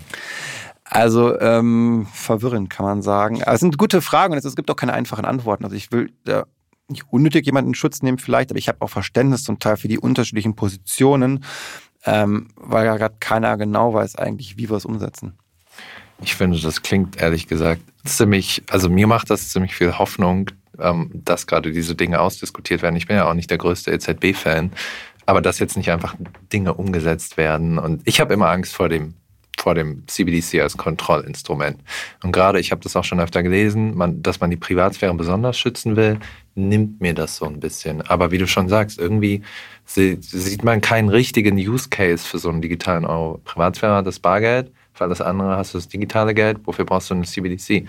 Also 0.85 1.41
ähm, 1.41 2.07
verwirrend 2.13 2.71
kann 2.71 2.87
man 2.87 3.03
sagen. 3.03 3.43
Aber 3.43 3.55
es 3.55 3.61
sind 3.61 3.79
gute 3.79 4.01
Fragen 4.01 4.33
und 4.33 4.45
es, 4.45 4.55
gibt 4.55 4.71
auch 4.71 4.77
keine 4.77 4.93
einfachen 4.93 5.25
Antworten. 5.25 5.65
Also 5.65 5.75
ich 5.75 5.91
will 5.91 6.13
da 6.25 6.45
nicht 6.88 7.05
unnötig 7.11 7.47
jemanden 7.47 7.71
in 7.71 7.75
Schutz 7.75 8.03
nehmen 8.03 8.19
vielleicht, 8.19 8.50
aber 8.50 8.59
ich 8.59 8.69
habe 8.69 8.83
auch 8.83 8.91
Verständnis 8.91 9.45
zum 9.45 9.59
Teil 9.59 9.76
für 9.76 9.88
die 9.88 9.99
unterschiedlichen 9.99 10.55
Positionen. 10.55 11.45
ähm, 12.07 12.49
weil 12.57 12.85
ja 12.85 12.97
gerade 12.97 13.17
keiner 13.19 13.57
genau 13.57 13.95
weiß 13.95 14.17
eigentlich, 14.17 14.57
wie 14.59 14.69
wir 14.69 14.76
es 14.76 14.85
umsetzen. 14.85 15.38
Ich 16.23 16.35
finde, 16.35 16.61
das 16.61 16.83
klingt 16.83 17.17
ehrlich 17.17 17.49
gesagt 17.49 17.81
ziemlich, 18.05 18.62
also 18.71 18.88
mir 18.88 19.07
macht 19.07 19.31
das 19.31 19.49
ziemlich 19.49 19.75
viel 19.75 19.99
Hoffnung, 19.99 20.50
ähm, 20.79 21.11
dass 21.12 21.47
gerade 21.47 21.73
diese 21.73 21.95
Dinge 21.95 22.21
ausdiskutiert 22.21 22.83
werden. 22.83 22.97
Ich 22.97 23.07
bin 23.07 23.17
ja 23.17 23.29
auch 23.29 23.35
nicht 23.35 23.50
der 23.50 23.59
größte 23.59 23.91
EZB-Fan, 23.91 24.73
aber 25.26 25.41
dass 25.41 25.59
jetzt 25.59 25.76
nicht 25.76 25.91
einfach 25.91 26.14
Dinge 26.53 26.75
umgesetzt 26.75 27.37
werden. 27.37 27.79
Und 27.79 28.03
ich 28.05 28.21
habe 28.21 28.35
immer 28.35 28.50
Angst 28.50 28.75
vor 28.75 28.88
dem 28.88 29.14
vor 29.57 29.75
dem 29.75 30.07
CBDC 30.09 30.61
als 30.61 30.76
Kontrollinstrument. 30.76 31.81
Und 32.23 32.33
gerade, 32.33 32.61
ich 32.61 32.71
habe 32.71 32.83
das 32.83 32.97
auch 32.97 33.05
schon 33.05 33.21
öfter 33.21 33.43
gelesen, 33.43 33.97
man, 33.97 34.23
dass 34.23 34.41
man 34.41 34.50
die 34.50 34.57
Privatsphäre 34.57 35.14
besonders 35.14 35.57
schützen 35.59 35.97
will, 35.97 36.19
nimmt 36.55 37.01
mir 37.01 37.15
das 37.15 37.37
so 37.37 37.47
ein 37.47 37.61
bisschen. 37.61 38.03
Aber 38.03 38.31
wie 38.31 38.39
du 38.39 38.47
schon 38.47 38.69
sagst, 38.69 38.99
irgendwie 38.99 39.43
sieht 39.87 40.65
man 40.65 40.81
keinen 40.81 41.09
richtigen 41.09 41.57
Use 41.57 41.89
Case 41.89 42.27
für 42.27 42.39
so 42.39 42.49
einen 42.49 42.63
digitalen 42.63 43.05
Euro. 43.05 43.41
Privatsphäre 43.45 43.97
hat 43.97 44.07
das 44.07 44.19
Bargeld, 44.19 44.71
für 44.93 45.05
alles 45.05 45.21
andere 45.21 45.57
hast 45.57 45.75
du 45.75 45.79
das 45.79 45.89
digitale 45.89 46.35
Geld. 46.35 46.59
Wofür 46.65 46.85
brauchst 46.85 47.11
du 47.11 47.15
eine 47.15 47.25
CBDC? 47.25 47.87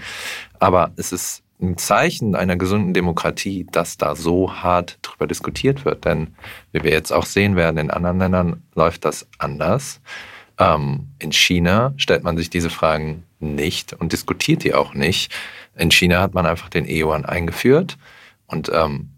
Aber 0.59 0.91
es 0.97 1.11
ist 1.11 1.43
ein 1.61 1.77
Zeichen 1.77 2.35
einer 2.35 2.57
gesunden 2.57 2.93
Demokratie, 2.93 3.65
dass 3.71 3.97
da 3.97 4.15
so 4.15 4.51
hart 4.51 4.97
drüber 5.03 5.27
diskutiert 5.27 5.85
wird. 5.85 6.03
Denn 6.03 6.35
wie 6.71 6.83
wir 6.83 6.91
jetzt 6.91 7.13
auch 7.13 7.25
sehen 7.25 7.55
werden, 7.55 7.77
in 7.77 7.91
anderen 7.91 8.19
Ländern 8.19 8.63
läuft 8.73 9.05
das 9.05 9.27
anders. 9.37 10.01
Ähm, 10.57 11.07
in 11.19 11.31
China 11.31 11.93
stellt 11.97 12.23
man 12.23 12.37
sich 12.37 12.49
diese 12.49 12.71
Fragen 12.71 13.23
nicht 13.39 13.93
und 13.93 14.11
diskutiert 14.11 14.63
die 14.63 14.73
auch 14.73 14.93
nicht. 14.93 15.31
In 15.77 15.91
China 15.91 16.21
hat 16.21 16.33
man 16.33 16.45
einfach 16.45 16.69
den 16.69 16.87
E-Yuan 16.87 17.25
eingeführt 17.25 17.97
und 18.47 18.69
ähm, 18.73 19.11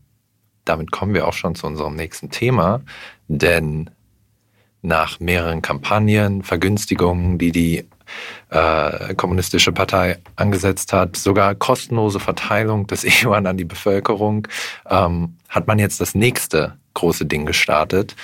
damit 0.65 0.91
kommen 0.91 1.13
wir 1.13 1.27
auch 1.27 1.34
schon 1.34 1.55
zu 1.55 1.67
unserem 1.67 1.96
nächsten 1.96 2.29
Thema, 2.29 2.81
denn 3.27 3.89
nach 4.81 5.19
mehreren 5.19 5.62
Kampagnen, 5.62 6.43
Vergünstigungen, 6.43 7.38
die 7.38 7.51
die 7.51 7.86
äh, 8.50 9.15
kommunistische 9.15 9.72
Partei 9.72 10.19
angesetzt 10.36 10.93
hat, 10.93 11.15
sogar 11.17 11.55
kostenlose 11.55 12.19
Verteilung 12.19 12.88
des 12.88 13.03
E-Yuan 13.03 13.48
an 13.48 13.57
die 13.57 13.65
Bevölkerung, 13.65 14.48
ähm, 14.89 15.38
hat 15.50 15.67
man 15.67 15.79
jetzt 15.79 16.00
das 16.00 16.15
nächste 16.15 16.77
große 16.93 17.25
Ding 17.25 17.46
gestartet. 17.46 18.15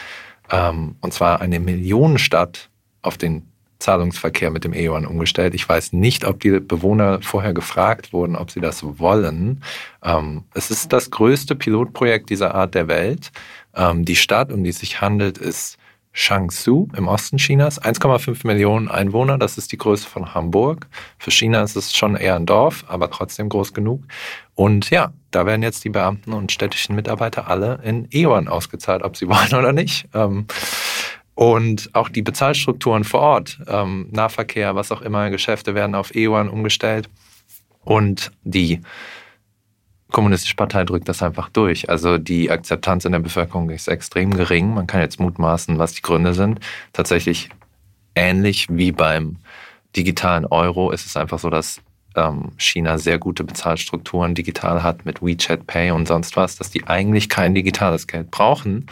Ähm, 0.52 0.96
und 1.02 1.14
zwar 1.14 1.42
eine 1.42 1.60
Millionenstadt 1.60 2.70
auf 3.02 3.18
den 3.18 3.53
Zahlungsverkehr 3.80 4.50
mit 4.50 4.64
dem 4.64 4.74
E-Yuan 4.74 5.06
umgestellt. 5.06 5.56
Ich 5.56 5.68
weiß 5.68 5.94
nicht, 5.94 6.26
ob 6.26 6.40
die 6.40 6.60
Bewohner 6.60 7.22
vorher 7.22 7.54
gefragt 7.54 8.14
wurden, 8.14 8.36
ob 8.36 8.52
sie 8.52 8.62
das 8.62 8.84
wollen. 9.00 9.64
Ähm, 10.04 10.44
es 10.54 10.72
ist 10.72 10.94
das 10.94 11.12
größte 11.12 11.56
Pilotprojekt 11.56 12.30
dieser 12.30 12.56
Art 12.56 12.76
der 12.76 12.88
Welt. 12.88 13.32
Ähm, 13.76 14.06
die 14.06 14.16
Stadt, 14.16 14.52
um 14.52 14.64
die 14.64 14.70
es 14.70 14.80
sich 14.80 15.02
handelt, 15.02 15.38
ist 15.38 15.78
Shangsu 16.14 16.88
im 16.96 17.08
Osten 17.08 17.38
Chinas. 17.38 17.82
1,5 17.82 18.46
Millionen 18.46 18.88
Einwohner, 18.88 19.40
das 19.40 19.58
ist 19.58 19.72
die 19.72 19.78
Größe 19.78 20.08
von 20.08 20.34
Hamburg. 20.34 20.88
Für 21.18 21.32
China 21.32 21.64
ist 21.64 21.76
es 21.76 21.96
schon 21.96 22.16
eher 22.16 22.36
ein 22.36 22.46
Dorf, 22.46 22.86
aber 22.88 23.10
trotzdem 23.10 23.50
groß 23.50 23.74
genug. 23.74 24.04
Und 24.54 24.92
ja, 24.92 25.12
da 25.32 25.48
werden 25.48 25.64
jetzt 25.64 25.84
die 25.84 25.90
Beamten 25.90 26.32
und 26.34 26.52
städtischen 26.52 26.96
Mitarbeiter 26.96 27.48
alle 27.48 27.80
in 27.84 28.08
E-Yuan 28.12 28.48
ausgezahlt, 28.48 29.02
ob 29.04 29.18
sie 29.18 29.28
wollen 29.28 29.56
oder 29.56 29.74
nicht. 29.74 30.08
Ähm, 30.14 30.46
und 31.36 31.90
auch 31.94 32.10
die 32.10 32.22
Bezahlstrukturen 32.22 33.04
vor 33.04 33.22
Ort, 33.22 33.60
ähm, 33.68 34.08
Nahverkehr, 34.12 34.76
was 34.76 34.92
auch 34.92 35.02
immer, 35.02 35.30
Geschäfte 35.30 35.74
werden 35.76 35.96
auf 35.96 36.16
E-Yuan 36.16 36.50
umgestellt. 36.50 37.10
Und 37.84 38.32
die 38.44 38.82
Kommunistische 40.12 40.56
Partei 40.56 40.84
drückt 40.84 41.10
das 41.10 41.24
einfach 41.24 41.50
durch. 41.50 41.90
Also 41.90 42.20
die 42.20 42.52
Akzeptanz 42.52 43.04
in 43.04 43.14
der 43.14 43.20
Bevölkerung 43.20 43.72
ist 43.72 43.88
extrem 43.88 44.30
gering. 44.30 44.76
Man 44.76 44.86
kann 44.86 45.02
jetzt 45.02 45.20
mutmaßen, 45.20 45.80
was 45.80 45.94
die 45.94 46.04
Gründe 46.04 46.36
sind. 46.36 46.60
Tatsächlich 46.94 47.50
ähnlich 48.14 48.68
wie 48.70 48.92
beim 48.92 49.38
digitalen 49.96 50.46
Euro 50.46 50.92
ist 50.92 51.08
es 51.08 51.18
einfach 51.18 51.40
so, 51.40 51.50
dass 51.50 51.82
ähm, 52.16 52.52
China 52.58 53.00
sehr 53.00 53.18
gute 53.18 53.44
Bezahlstrukturen 53.44 54.36
digital 54.36 54.84
hat 54.84 55.04
mit 55.04 55.24
WeChat 55.24 55.66
Pay 55.66 55.90
und 55.90 56.08
sonst 56.08 56.38
was, 56.38 56.58
dass 56.58 56.70
die 56.70 56.86
eigentlich 56.86 57.28
kein 57.28 57.56
digitales 57.56 58.06
Geld 58.06 58.30
brauchen 58.30 58.86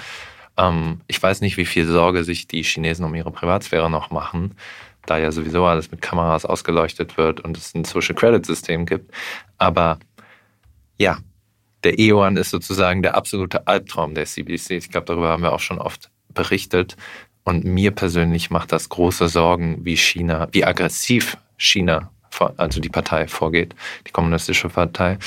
ähm, 0.62 1.02
ich 1.08 1.22
weiß 1.22 1.42
nicht, 1.42 1.58
wie 1.58 1.66
viel 1.66 1.86
Sorge 1.88 2.24
sich 2.24 2.48
die 2.48 2.64
Chinesen 2.64 3.06
um 3.06 3.16
ihre 3.16 3.32
Privatsphäre 3.32 3.90
noch 3.90 4.12
machen, 4.12 4.56
da 5.06 5.18
ja 5.18 5.32
sowieso 5.32 5.66
alles 5.66 5.92
mit 5.92 6.02
Kameras 6.02 6.46
ausgeleuchtet 6.46 7.18
wird 7.18 7.40
und 7.40 7.58
es 7.58 7.74
ein 7.74 7.84
Social 7.84 8.16
Credit 8.16 8.46
System 8.46 8.86
gibt. 8.86 9.12
Aber 9.58 10.00
ja, 10.98 11.18
der 11.84 11.98
E-Yuan 11.98 12.38
ist 12.38 12.52
sozusagen 12.52 13.02
der 13.02 13.16
absolute 13.16 13.66
Albtraum 13.66 14.14
der 14.14 14.26
CBDC. 14.26 14.72
Ich 14.72 14.92
glaube, 14.92 15.08
darüber 15.08 15.30
haben 15.30 15.42
wir 15.42 15.54
auch 15.54 15.60
schon 15.60 15.80
oft 15.80 16.12
berichtet. 16.30 16.96
Und 17.44 17.66
mir 17.66 17.90
persönlich 17.90 18.52
macht 18.52 18.72
das 18.72 18.90
große 18.90 19.28
Sorgen, 19.28 19.84
wie 19.84 19.98
China, 19.98 20.48
wie 20.52 20.64
aggressiv 20.64 21.38
China, 21.58 22.12
also 22.58 22.80
die 22.80 22.90
Partei 22.90 23.28
vorgeht, 23.28 23.74
die 24.08 24.12
kommunistische 24.12 24.70
Partei. 24.70 25.18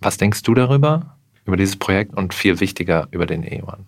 Was 0.00 0.18
denkst 0.18 0.42
du 0.42 0.52
darüber, 0.52 1.16
über 1.46 1.56
dieses 1.56 1.76
Projekt 1.76 2.14
und 2.14 2.34
viel 2.34 2.60
wichtiger 2.60 3.08
über 3.10 3.24
den 3.24 3.44
E-Yuan? 3.44 3.86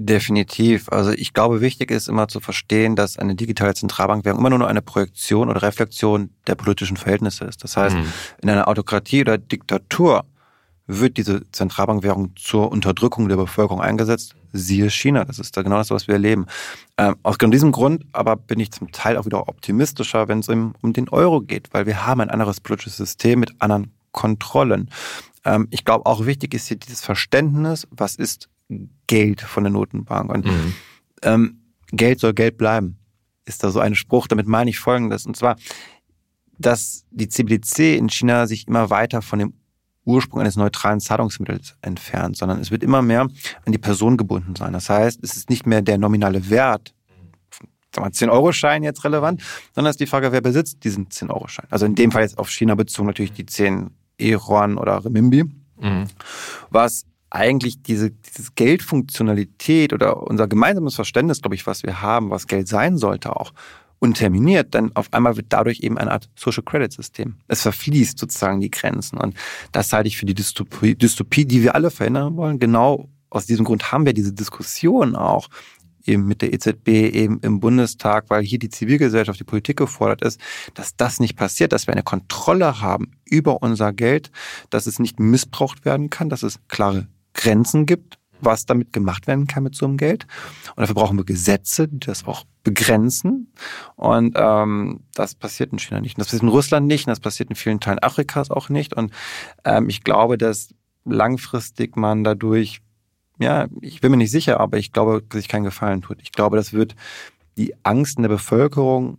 Definitiv. 0.00 0.88
Also 0.90 1.10
ich 1.10 1.32
glaube, 1.32 1.60
wichtig 1.60 1.90
ist 1.90 2.08
immer 2.08 2.28
zu 2.28 2.38
verstehen, 2.38 2.94
dass 2.94 3.18
eine 3.18 3.34
digitale 3.34 3.74
Zentralbankwährung 3.74 4.38
immer 4.38 4.50
nur 4.56 4.68
eine 4.68 4.80
Projektion 4.80 5.48
oder 5.48 5.62
Reflexion 5.62 6.30
der 6.46 6.54
politischen 6.54 6.96
Verhältnisse 6.96 7.44
ist. 7.46 7.64
Das 7.64 7.76
heißt, 7.76 7.96
mhm. 7.96 8.06
in 8.40 8.48
einer 8.48 8.68
Autokratie 8.68 9.22
oder 9.22 9.38
Diktatur 9.38 10.24
wird 10.86 11.16
diese 11.16 11.50
Zentralbankwährung 11.50 12.36
zur 12.36 12.70
Unterdrückung 12.70 13.28
der 13.28 13.34
Bevölkerung 13.34 13.80
eingesetzt. 13.80 14.36
Siehe 14.52 14.88
China, 14.88 15.24
das 15.24 15.40
ist 15.40 15.56
da 15.56 15.62
genau 15.62 15.78
das, 15.78 15.90
was 15.90 16.06
wir 16.06 16.14
erleben. 16.14 16.46
Ähm, 16.96 17.16
aus 17.24 17.36
genau 17.36 17.50
diesem 17.50 17.72
Grund 17.72 18.04
aber 18.12 18.36
bin 18.36 18.60
ich 18.60 18.70
zum 18.70 18.92
Teil 18.92 19.16
auch 19.16 19.26
wieder 19.26 19.48
optimistischer, 19.48 20.28
wenn 20.28 20.38
es 20.38 20.48
um, 20.48 20.76
um 20.80 20.92
den 20.92 21.08
Euro 21.08 21.40
geht, 21.40 21.74
weil 21.74 21.86
wir 21.86 22.06
haben 22.06 22.20
ein 22.20 22.30
anderes 22.30 22.60
politisches 22.60 22.98
System 22.98 23.40
mit 23.40 23.50
anderen 23.58 23.90
Kontrollen. 24.12 24.90
Ähm, 25.44 25.66
ich 25.70 25.84
glaube, 25.84 26.06
auch 26.06 26.24
wichtig 26.24 26.54
ist 26.54 26.68
hier 26.68 26.76
dieses 26.76 27.00
Verständnis, 27.00 27.88
was 27.90 28.14
ist 28.14 28.48
Geld 29.06 29.40
von 29.40 29.64
der 29.64 29.72
Notenbank. 29.72 30.30
Und 30.30 30.46
mhm. 30.46 30.74
ähm, 31.22 31.60
Geld 31.90 32.20
soll 32.20 32.34
Geld 32.34 32.58
bleiben, 32.58 32.98
ist 33.44 33.64
da 33.64 33.70
so 33.70 33.80
ein 33.80 33.94
Spruch. 33.94 34.26
Damit 34.26 34.46
meine 34.46 34.70
ich 34.70 34.78
Folgendes. 34.78 35.26
Und 35.26 35.36
zwar, 35.36 35.56
dass 36.58 37.04
die 37.10 37.28
CBDC 37.28 37.96
in 37.96 38.08
China 38.08 38.46
sich 38.46 38.68
immer 38.68 38.90
weiter 38.90 39.22
von 39.22 39.38
dem 39.38 39.54
Ursprung 40.04 40.40
eines 40.40 40.56
neutralen 40.56 41.00
Zahlungsmittels 41.00 41.76
entfernt, 41.82 42.36
sondern 42.36 42.60
es 42.60 42.70
wird 42.70 42.82
immer 42.82 43.02
mehr 43.02 43.22
an 43.22 43.72
die 43.72 43.78
Person 43.78 44.16
gebunden 44.16 44.56
sein. 44.56 44.72
Das 44.72 44.88
heißt, 44.88 45.20
es 45.22 45.36
ist 45.36 45.50
nicht 45.50 45.66
mehr 45.66 45.82
der 45.82 45.98
nominale 45.98 46.48
Wert, 46.48 46.94
sagen 47.94 48.06
wir 48.06 48.12
10-Euro-Schein 48.12 48.82
jetzt 48.82 49.04
relevant, 49.04 49.42
sondern 49.74 49.90
es 49.90 49.94
ist 49.94 50.00
die 50.00 50.06
Frage, 50.06 50.32
wer 50.32 50.40
besitzt 50.40 50.82
diesen 50.84 51.08
10-Euro-Schein. 51.08 51.66
Also 51.70 51.84
in 51.84 51.94
dem 51.94 52.10
Fall 52.10 52.22
jetzt 52.22 52.38
auf 52.38 52.48
China 52.48 52.74
bezogen 52.74 53.06
natürlich 53.06 53.32
die 53.32 53.44
10 53.44 53.90
E-Yuan 54.18 54.78
oder 54.78 55.04
Remimbi, 55.04 55.44
mhm. 55.80 56.06
was 56.70 57.04
eigentlich 57.30 57.82
diese, 57.82 58.10
diese 58.10 58.52
Geldfunktionalität 58.54 59.92
oder 59.92 60.22
unser 60.22 60.48
gemeinsames 60.48 60.94
Verständnis, 60.94 61.42
glaube 61.42 61.54
ich, 61.54 61.66
was 61.66 61.82
wir 61.82 62.00
haben, 62.00 62.30
was 62.30 62.46
Geld 62.46 62.68
sein 62.68 62.96
sollte 62.96 63.36
auch, 63.36 63.52
unterminiert, 63.98 64.74
dann 64.74 64.94
auf 64.94 65.12
einmal 65.12 65.36
wird 65.36 65.46
dadurch 65.50 65.80
eben 65.80 65.98
eine 65.98 66.12
Art 66.12 66.28
Social 66.36 66.62
Credit 66.62 66.92
System. 66.92 67.36
Es 67.48 67.62
verfließt 67.62 68.18
sozusagen 68.18 68.60
die 68.60 68.70
Grenzen. 68.70 69.18
Und 69.18 69.34
das 69.72 69.92
halte 69.92 70.08
ich 70.08 70.16
für 70.16 70.26
die 70.26 70.34
Dystopie, 70.34 70.94
Dystopie, 70.94 71.44
die 71.44 71.62
wir 71.62 71.74
alle 71.74 71.90
verhindern 71.90 72.36
wollen. 72.36 72.58
Genau 72.58 73.08
aus 73.30 73.46
diesem 73.46 73.64
Grund 73.64 73.92
haben 73.92 74.06
wir 74.06 74.14
diese 74.14 74.32
Diskussion 74.32 75.16
auch 75.16 75.48
eben 76.06 76.26
mit 76.26 76.40
der 76.42 76.54
EZB 76.54 76.88
eben 76.88 77.40
im 77.40 77.60
Bundestag, 77.60 78.26
weil 78.28 78.42
hier 78.42 78.58
die 78.58 78.70
Zivilgesellschaft, 78.70 79.38
die 79.38 79.44
Politik 79.44 79.76
gefordert 79.76 80.22
ist, 80.22 80.40
dass 80.74 80.96
das 80.96 81.20
nicht 81.20 81.36
passiert, 81.36 81.72
dass 81.72 81.86
wir 81.86 81.92
eine 81.92 82.02
Kontrolle 82.02 82.80
haben 82.80 83.12
über 83.24 83.62
unser 83.62 83.92
Geld, 83.92 84.30
dass 84.70 84.86
es 84.86 84.98
nicht 84.98 85.20
missbraucht 85.20 85.84
werden 85.84 86.08
kann, 86.08 86.30
dass 86.30 86.42
es 86.42 86.60
klare 86.68 87.08
Grenzen 87.38 87.86
gibt, 87.86 88.18
was 88.40 88.66
damit 88.66 88.92
gemacht 88.92 89.26
werden 89.26 89.46
kann 89.46 89.62
mit 89.62 89.74
so 89.74 89.86
einem 89.86 89.96
Geld. 89.96 90.26
Und 90.70 90.82
dafür 90.82 90.94
brauchen 90.94 91.16
wir 91.16 91.24
Gesetze, 91.24 91.88
die 91.88 92.00
das 92.00 92.26
auch 92.26 92.44
begrenzen. 92.64 93.52
Und 93.96 94.34
ähm, 94.36 95.00
das 95.14 95.34
passiert 95.34 95.72
in 95.72 95.78
China 95.78 96.00
nicht. 96.00 96.16
Und 96.16 96.20
das 96.20 96.28
passiert 96.28 96.42
in 96.42 96.48
Russland 96.48 96.86
nicht. 96.86 97.06
Und 97.06 97.10
das 97.10 97.20
passiert 97.20 97.50
in 97.50 97.56
vielen 97.56 97.80
Teilen 97.80 98.02
Afrikas 98.02 98.50
auch 98.50 98.68
nicht. 98.68 98.94
Und 98.94 99.12
ähm, 99.64 99.88
ich 99.88 100.04
glaube, 100.04 100.36
dass 100.36 100.74
langfristig 101.04 101.96
man 101.96 102.24
dadurch, 102.24 102.80
ja, 103.38 103.66
ich 103.80 104.00
bin 104.00 104.10
mir 104.10 104.18
nicht 104.18 104.32
sicher, 104.32 104.60
aber 104.60 104.78
ich 104.78 104.92
glaube, 104.92 105.22
sich 105.32 105.48
keinen 105.48 105.64
Gefallen 105.64 106.02
tut. 106.02 106.20
Ich 106.20 106.32
glaube, 106.32 106.56
das 106.56 106.72
wird 106.72 106.94
die 107.56 107.74
Angst 107.84 108.18
in 108.18 108.22
der 108.22 108.30
Bevölkerung 108.30 109.18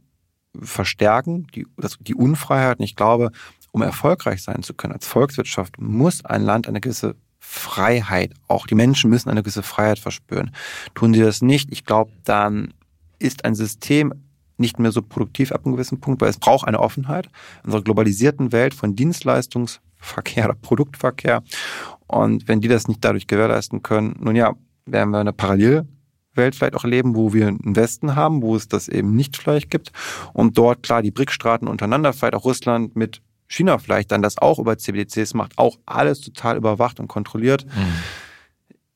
verstärken, 0.62 1.48
die, 1.56 1.66
das, 1.78 1.98
die 2.00 2.16
Unfreiheit. 2.16 2.80
Und 2.80 2.86
ich 2.86 2.96
glaube, 2.96 3.32
um 3.72 3.82
erfolgreich 3.82 4.44
sein 4.44 4.64
zu 4.64 4.74
können 4.74 4.94
als 4.94 5.08
Volkswirtschaft, 5.08 5.80
muss 5.80 6.26
ein 6.26 6.42
Land 6.42 6.68
eine 6.68 6.82
gewisse 6.82 7.16
Freiheit. 7.52 8.34
Auch 8.48 8.68
die 8.68 8.76
Menschen 8.76 9.10
müssen 9.10 9.30
eine 9.30 9.42
gewisse 9.42 9.64
Freiheit 9.64 9.98
verspüren. 9.98 10.52
Tun 10.94 11.16
sie 11.16 11.22
das 11.22 11.42
nicht, 11.42 11.72
ich 11.72 11.84
glaube, 11.84 12.12
dann 12.24 12.76
ist 13.18 13.44
ein 13.44 13.56
System 13.56 14.14
nicht 14.58 14.78
mehr 14.78 14.92
so 14.92 15.02
produktiv 15.02 15.52
ab 15.52 15.66
einem 15.66 15.74
gewissen 15.74 16.00
Punkt, 16.00 16.22
weil 16.22 16.30
es 16.30 16.38
braucht 16.38 16.68
eine 16.68 16.80
Offenheit 16.80 17.26
in 17.26 17.66
unserer 17.66 17.82
globalisierten 17.82 18.52
Welt 18.52 18.76
von 18.76 18.96
Dienstleistungsverkehr 18.96 20.46
oder 20.46 20.54
Produktverkehr. 20.54 21.42
Und 22.06 22.48
wenn 22.48 22.62
die 22.62 22.68
das 22.68 22.88
nicht 22.88 23.04
dadurch 23.04 23.26
gewährleisten 23.26 23.82
können, 23.82 24.16
nun 24.20 24.36
ja, 24.36 24.54
werden 24.86 25.10
wir 25.10 25.18
eine 25.18 25.34
Parallelwelt 25.34 25.88
Welt 26.36 26.56
vielleicht 26.56 26.76
auch 26.76 26.84
leben, 26.84 27.16
wo 27.16 27.34
wir 27.34 27.48
einen 27.48 27.76
Westen 27.76 28.16
haben, 28.16 28.42
wo 28.42 28.56
es 28.56 28.68
das 28.68 28.88
eben 28.88 29.16
nicht 29.16 29.38
vielleicht 29.38 29.70
gibt. 29.70 29.92
Und 30.34 30.58
dort 30.58 30.84
klar 30.84 31.02
die 31.02 31.12
BRIC-Staaten 31.12 31.68
untereinander, 31.68 32.14
vielleicht 32.14 32.36
auch 32.36 32.46
Russland 32.46 32.96
mit 32.96 33.22
China 33.50 33.80
vielleicht 33.80 34.12
dann 34.12 34.22
das 34.22 34.38
auch 34.38 34.60
über 34.60 34.78
CBDCs 34.78 35.34
macht, 35.34 35.58
auch 35.58 35.78
alles 35.86 36.22
total 36.22 36.56
überwacht 36.56 37.00
und 37.00 37.08
kontrolliert. 37.08 37.66
Mhm. 37.66 37.94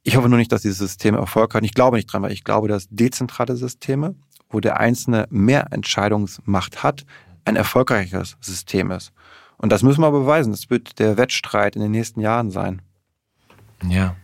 Ich 0.03 0.15
hoffe 0.15 0.29
nur 0.29 0.37
nicht, 0.37 0.51
dass 0.51 0.61
dieses 0.61 0.77
System 0.77 1.15
Erfolg 1.15 1.53
hat. 1.55 1.63
Ich 1.63 1.73
glaube 1.73 1.97
nicht 1.97 2.07
dran, 2.07 2.21
weil 2.21 2.31
ich 2.31 2.43
glaube, 2.43 2.67
dass 2.67 2.87
dezentrale 2.89 3.55
Systeme, 3.55 4.15
wo 4.49 4.59
der 4.59 4.79
Einzelne 4.79 5.27
mehr 5.29 5.67
Entscheidungsmacht 5.71 6.83
hat, 6.83 7.05
ein 7.45 7.55
erfolgreiches 7.55 8.37
System 8.39 8.91
ist. 8.91 9.11
Und 9.57 9.71
das 9.71 9.81
müssen 9.81 10.01
wir 10.01 10.11
beweisen. 10.11 10.51
Das 10.51 10.69
wird 10.69 10.99
der 10.99 11.17
Wettstreit 11.17 11.75
in 11.75 11.81
den 11.81 11.91
nächsten 11.91 12.19
Jahren 12.19 12.51
sein. 12.51 12.81
Ja. 13.87 14.15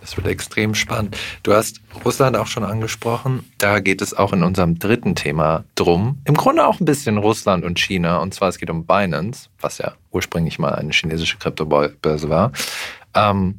Das 0.00 0.16
wird 0.16 0.26
extrem 0.28 0.74
spannend. 0.74 1.16
Du 1.42 1.52
hast 1.52 1.80
Russland 2.04 2.36
auch 2.36 2.46
schon 2.46 2.64
angesprochen. 2.64 3.50
Da 3.58 3.80
geht 3.80 4.00
es 4.00 4.14
auch 4.14 4.32
in 4.32 4.42
unserem 4.42 4.78
dritten 4.78 5.14
Thema 5.14 5.64
drum. 5.74 6.18
Im 6.24 6.34
Grunde 6.34 6.66
auch 6.66 6.80
ein 6.80 6.84
bisschen 6.84 7.18
Russland 7.18 7.64
und 7.64 7.78
China. 7.78 8.18
Und 8.18 8.32
zwar 8.32 8.48
es 8.48 8.58
geht 8.58 8.70
um 8.70 8.86
Binance, 8.86 9.48
was 9.60 9.78
ja 9.78 9.94
ursprünglich 10.12 10.58
mal 10.58 10.74
eine 10.74 10.92
chinesische 10.92 11.38
Kryptobörse 11.38 12.28
war. 12.28 12.52
Ähm, 13.14 13.58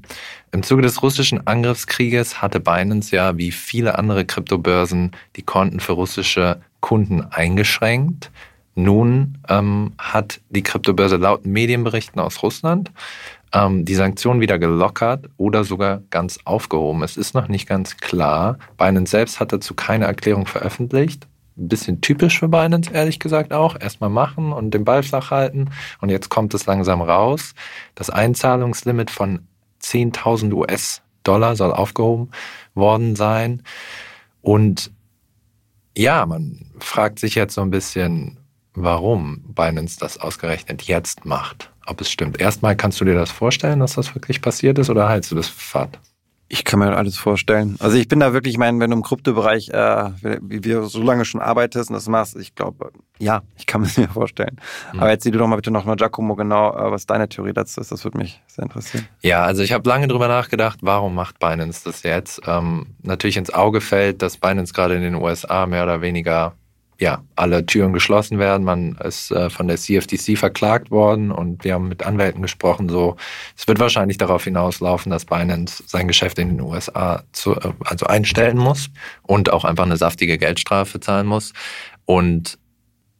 Im 0.51 0.63
Zuge 0.63 0.81
des 0.81 1.03
russischen 1.03 1.45
Angriffskrieges 1.45 2.41
hatte 2.41 2.59
Binance 2.59 3.15
ja 3.15 3.37
wie 3.37 3.51
viele 3.51 3.97
andere 3.97 4.25
Kryptobörsen 4.25 5.11
die 5.35 5.43
Konten 5.43 5.79
für 5.79 5.93
russische 5.93 6.61
Kunden 6.79 7.21
eingeschränkt. 7.21 8.31
Nun 8.75 9.39
ähm, 9.49 9.93
hat 9.97 10.39
die 10.49 10.63
Kryptobörse 10.63 11.17
laut 11.17 11.45
Medienberichten 11.45 12.21
aus 12.21 12.41
Russland 12.43 12.91
ähm, 13.53 13.85
die 13.85 13.95
Sanktionen 13.95 14.41
wieder 14.41 14.59
gelockert 14.59 15.29
oder 15.37 15.63
sogar 15.63 16.01
ganz 16.09 16.39
aufgehoben. 16.45 17.03
Es 17.03 17.17
ist 17.17 17.33
noch 17.33 17.47
nicht 17.47 17.67
ganz 17.67 17.97
klar. 17.97 18.57
Binance 18.77 19.11
selbst 19.11 19.39
hat 19.39 19.51
dazu 19.51 19.73
keine 19.73 20.05
Erklärung 20.05 20.45
veröffentlicht. 20.45 21.27
Ein 21.57 21.67
bisschen 21.67 22.01
typisch 22.01 22.39
für 22.39 22.47
Binance, 22.47 22.91
ehrlich 22.93 23.19
gesagt 23.19 23.51
auch. 23.51 23.79
Erstmal 23.79 24.09
machen 24.09 24.53
und 24.53 24.73
den 24.73 24.85
Ball 24.85 25.03
flach 25.03 25.31
halten. 25.31 25.71
Und 25.99 26.09
jetzt 26.09 26.29
kommt 26.29 26.53
es 26.53 26.65
langsam 26.65 27.01
raus. 27.01 27.53
Das 27.95 28.09
Einzahlungslimit 28.09 29.11
von 29.11 29.47
10.000 29.81 30.53
US-Dollar 30.53 31.55
soll 31.55 31.73
aufgehoben 31.73 32.31
worden 32.75 33.15
sein. 33.15 33.63
Und 34.41 34.91
ja, 35.97 36.25
man 36.25 36.71
fragt 36.79 37.19
sich 37.19 37.35
jetzt 37.35 37.55
so 37.55 37.61
ein 37.61 37.71
bisschen, 37.71 38.37
warum 38.73 39.41
Binance 39.53 39.99
das 39.99 40.17
ausgerechnet 40.17 40.83
jetzt 40.83 41.25
macht 41.25 41.71
ob 41.89 42.01
es 42.01 42.09
stimmt. 42.11 42.39
Erstmal 42.39 42.75
kannst 42.75 43.01
du 43.01 43.05
dir 43.05 43.15
das 43.15 43.31
vorstellen, 43.31 43.79
dass 43.79 43.95
das 43.95 44.15
wirklich 44.15 44.41
passiert 44.41 44.77
ist 44.77 44.89
oder 44.89 45.09
hältst 45.09 45.31
du 45.31 45.35
das 45.35 45.47
fad? 45.47 45.99
Ich 46.51 46.63
kann 46.63 46.79
mir 46.79 46.97
alles 46.97 47.15
vorstellen. 47.15 47.75
Also 47.79 47.97
ich 47.97 48.07
bin 48.07 48.19
da 48.19 48.33
wirklich, 48.33 48.55
ich 48.55 48.57
meine, 48.57 48.79
wenn 48.79 48.89
du 48.89 48.97
im 48.97 49.03
Kryptobereich, 49.03 49.69
äh, 49.69 50.09
wie 50.41 50.63
wir 50.63 50.83
so 50.85 50.99
lange 51.03 51.23
schon 51.23 51.41
arbeitest 51.41 51.91
und 51.91 51.93
das 51.93 52.07
machst, 52.07 52.35
ich 52.37 52.55
glaube, 52.55 52.91
ja, 53.19 53.43
ich 53.55 53.67
kann 53.67 53.83
es 53.83 53.97
mir 53.97 54.07
vorstellen. 54.13 54.59
Mhm. 54.91 54.99
Aber 54.99 55.11
erzähl 55.11 55.31
du 55.31 55.37
doch 55.37 55.47
mal 55.47 55.57
bitte 55.57 55.69
nochmal, 55.69 55.95
Giacomo, 55.95 56.35
genau, 56.35 56.75
äh, 56.75 56.91
was 56.91 57.05
deine 57.05 57.29
Theorie 57.29 57.53
dazu 57.53 57.79
ist. 57.79 57.91
Das 57.91 58.03
würde 58.03 58.17
mich 58.17 58.41
sehr 58.47 58.63
interessieren. 58.63 59.07
Ja, 59.21 59.43
also 59.43 59.61
ich 59.61 59.73
habe 59.73 59.87
lange 59.87 60.07
drüber 60.07 60.27
nachgedacht, 60.27 60.79
warum 60.81 61.13
macht 61.13 61.37
Binance 61.37 61.83
das 61.85 62.01
jetzt? 62.01 62.41
Ähm, 62.47 62.87
natürlich 63.03 63.37
ins 63.37 63.53
Auge 63.53 63.79
fällt, 63.79 64.23
dass 64.23 64.37
Binance 64.37 64.73
gerade 64.73 64.95
in 64.95 65.03
den 65.03 65.15
USA 65.15 65.67
mehr 65.67 65.83
oder 65.83 66.01
weniger 66.01 66.55
ja, 66.99 67.23
alle 67.37 67.65
Türen 67.65 67.93
geschlossen 67.93 68.39
werden. 68.39 68.65
Man 68.65 68.95
ist 68.95 69.31
äh, 69.31 69.49
von 69.49 69.67
der 69.67 69.77
CFTC 69.77 70.37
verklagt 70.37 70.91
worden 70.91 71.31
und 71.31 71.63
wir 71.63 71.75
haben 71.75 71.87
mit 71.87 72.03
Anwälten 72.03 72.41
gesprochen. 72.41 72.89
So, 72.89 73.15
es 73.57 73.67
wird 73.67 73.79
wahrscheinlich 73.79 74.17
darauf 74.17 74.43
hinauslaufen, 74.43 75.09
dass 75.09 75.23
Binance 75.25 75.81
sein 75.87 76.09
Geschäft 76.09 76.37
in 76.39 76.49
den 76.49 76.61
USA 76.61 77.23
zu, 77.31 77.55
äh, 77.55 77.71
also 77.85 78.05
einstellen 78.05 78.57
muss 78.57 78.89
und 79.23 79.51
auch 79.51 79.63
einfach 79.63 79.85
eine 79.85 79.95
saftige 79.95 80.37
Geldstrafe 80.37 80.99
zahlen 80.99 81.25
muss 81.25 81.53
und 82.03 82.59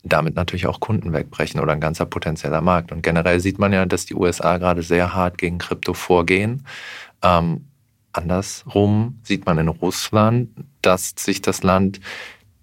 damit 0.04 0.36
natürlich 0.36 0.68
auch 0.68 0.82
Kunden 0.82 1.14
wegbrechen 1.14 1.62
oder 1.62 1.72
ein 1.72 1.82
ganzer 1.82 2.06
potenzieller 2.06 2.62
Markt. 2.62 2.92
Und 2.92 3.02
generell 3.02 3.40
sieht 3.40 3.60
man 3.60 3.72
ja, 3.72 3.86
dass 3.86 4.06
die 4.06 4.16
USA 4.16 4.58
gerade 4.58 4.84
sehr 4.84 5.14
hart 5.14 5.38
gegen 5.38 5.58
Krypto 5.58 5.94
vorgehen. 5.94 6.66
Ähm, 7.22 7.68
andersrum 8.12 9.20
sieht 9.24 9.46
man 9.46 9.58
in 9.58 9.68
Russland, 9.70 10.50
dass 10.82 11.14
sich 11.18 11.42
das 11.42 11.64
Land 11.64 12.00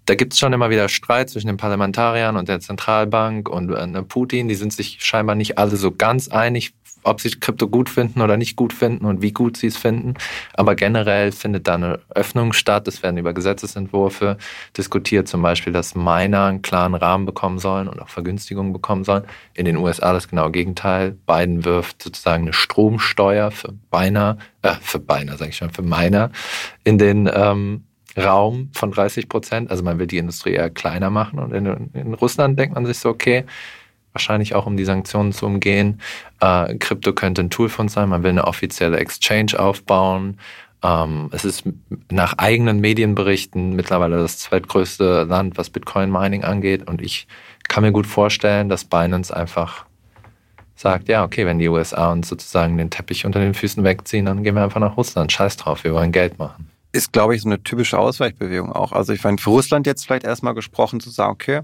da 0.07 0.15
gibt 0.15 0.33
es 0.33 0.39
schon 0.39 0.53
immer 0.53 0.69
wieder 0.69 0.87
Streit 0.87 1.29
zwischen 1.29 1.47
den 1.47 1.57
Parlamentariern 1.57 2.37
und 2.37 2.47
der 2.47 2.61
Zentralbank 2.61 3.49
und 3.49 3.71
äh, 3.71 4.03
Putin. 4.03 4.47
Die 4.47 4.55
sind 4.55 4.71
sich 4.71 4.97
scheinbar 5.01 5.35
nicht 5.35 5.57
alle 5.57 5.75
so 5.75 5.91
ganz 5.91 6.29
einig, 6.29 6.73
ob 7.03 7.19
sie 7.19 7.29
Krypto 7.29 7.67
gut 7.67 7.89
finden 7.89 8.21
oder 8.21 8.37
nicht 8.37 8.55
gut 8.55 8.71
finden 8.71 9.05
und 9.05 9.21
wie 9.21 9.33
gut 9.33 9.57
sie 9.57 9.67
es 9.67 9.75
finden. 9.75 10.13
Aber 10.53 10.75
generell 10.75 11.33
findet 11.33 11.67
da 11.67 11.75
eine 11.75 11.99
Öffnung 12.09 12.53
statt. 12.53 12.87
Es 12.87 13.03
werden 13.03 13.17
über 13.17 13.33
Gesetzesentwürfe 13.33 14.37
diskutiert, 14.77 15.27
zum 15.27 15.41
Beispiel, 15.41 15.73
dass 15.73 15.93
Miner 15.93 16.45
einen 16.45 16.61
klaren 16.61 16.95
Rahmen 16.95 17.25
bekommen 17.25 17.59
sollen 17.59 17.89
und 17.89 18.01
auch 18.01 18.09
Vergünstigungen 18.09 18.71
bekommen 18.71 19.03
sollen. 19.03 19.23
In 19.53 19.65
den 19.65 19.75
USA 19.75 20.13
das 20.13 20.29
genaue 20.29 20.51
Gegenteil. 20.51 21.17
Biden 21.25 21.65
wirft 21.65 22.01
sozusagen 22.01 22.43
eine 22.43 22.53
Stromsteuer 22.53 23.51
für 23.51 23.73
Miner, 23.91 24.37
äh, 24.61 24.75
für 24.79 24.99
Miner, 24.99 25.35
sage 25.35 25.49
ich 25.49 25.57
schon, 25.57 25.71
für 25.71 25.81
Miner 25.81 26.31
in 26.85 26.97
den 26.97 27.29
ähm, 27.33 27.83
Raum 28.17 28.69
von 28.73 28.91
30 28.91 29.29
Prozent. 29.29 29.69
Also 29.69 29.83
man 29.83 29.99
will 29.99 30.07
die 30.07 30.17
Industrie 30.17 30.53
eher 30.53 30.69
kleiner 30.69 31.09
machen. 31.09 31.39
Und 31.39 31.53
in, 31.53 31.89
in, 31.93 32.13
Russland 32.13 32.57
denkt 32.57 32.75
man 32.75 32.85
sich 32.85 32.97
so, 32.97 33.09
okay, 33.09 33.45
wahrscheinlich 34.13 34.55
auch 34.55 34.65
um 34.65 34.77
die 34.77 34.85
Sanktionen 34.85 35.31
zu 35.31 35.45
umgehen. 35.45 36.01
Äh, 36.39 36.75
Krypto 36.75 37.13
könnte 37.13 37.41
ein 37.41 37.49
Tool 37.49 37.69
von 37.69 37.87
sein. 37.87 38.09
Man 38.09 38.23
will 38.23 38.31
eine 38.31 38.45
offizielle 38.45 38.97
Exchange 38.97 39.59
aufbauen. 39.59 40.39
Ähm, 40.83 41.29
es 41.31 41.45
ist 41.45 41.63
nach 42.09 42.37
eigenen 42.37 42.79
Medienberichten 42.79 43.75
mittlerweile 43.75 44.17
das 44.17 44.39
zweitgrößte 44.39 45.23
Land, 45.23 45.57
was 45.57 45.69
Bitcoin-Mining 45.69 46.43
angeht. 46.43 46.87
Und 46.87 47.01
ich 47.01 47.27
kann 47.67 47.83
mir 47.83 47.91
gut 47.91 48.07
vorstellen, 48.07 48.69
dass 48.69 48.85
Binance 48.85 49.35
einfach 49.35 49.85
sagt, 50.75 51.09
ja, 51.09 51.23
okay, 51.23 51.45
wenn 51.45 51.59
die 51.59 51.69
USA 51.69 52.11
uns 52.11 52.29
sozusagen 52.29 52.77
den 52.77 52.89
Teppich 52.89 53.25
unter 53.25 53.39
den 53.39 53.55
Füßen 53.55 53.83
wegziehen, 53.83 54.25
dann 54.25 54.43
gehen 54.43 54.55
wir 54.55 54.63
einfach 54.63 54.79
nach 54.79 54.97
Russland. 54.97 55.31
Scheiß 55.31 55.57
drauf, 55.57 55.83
wir 55.83 55.93
wollen 55.93 56.11
Geld 56.11 56.39
machen 56.39 56.71
ist, 56.91 57.11
glaube 57.11 57.35
ich, 57.35 57.41
so 57.41 57.49
eine 57.49 57.61
typische 57.61 57.99
Ausweichbewegung 57.99 58.71
auch. 58.71 58.91
Also 58.91 59.13
ich 59.13 59.23
meine, 59.23 59.37
für 59.37 59.49
Russland 59.49 59.85
jetzt 59.87 60.05
vielleicht 60.05 60.23
erstmal 60.23 60.53
gesprochen 60.53 60.99
zu 60.99 61.09
sagen, 61.09 61.31
okay, 61.31 61.61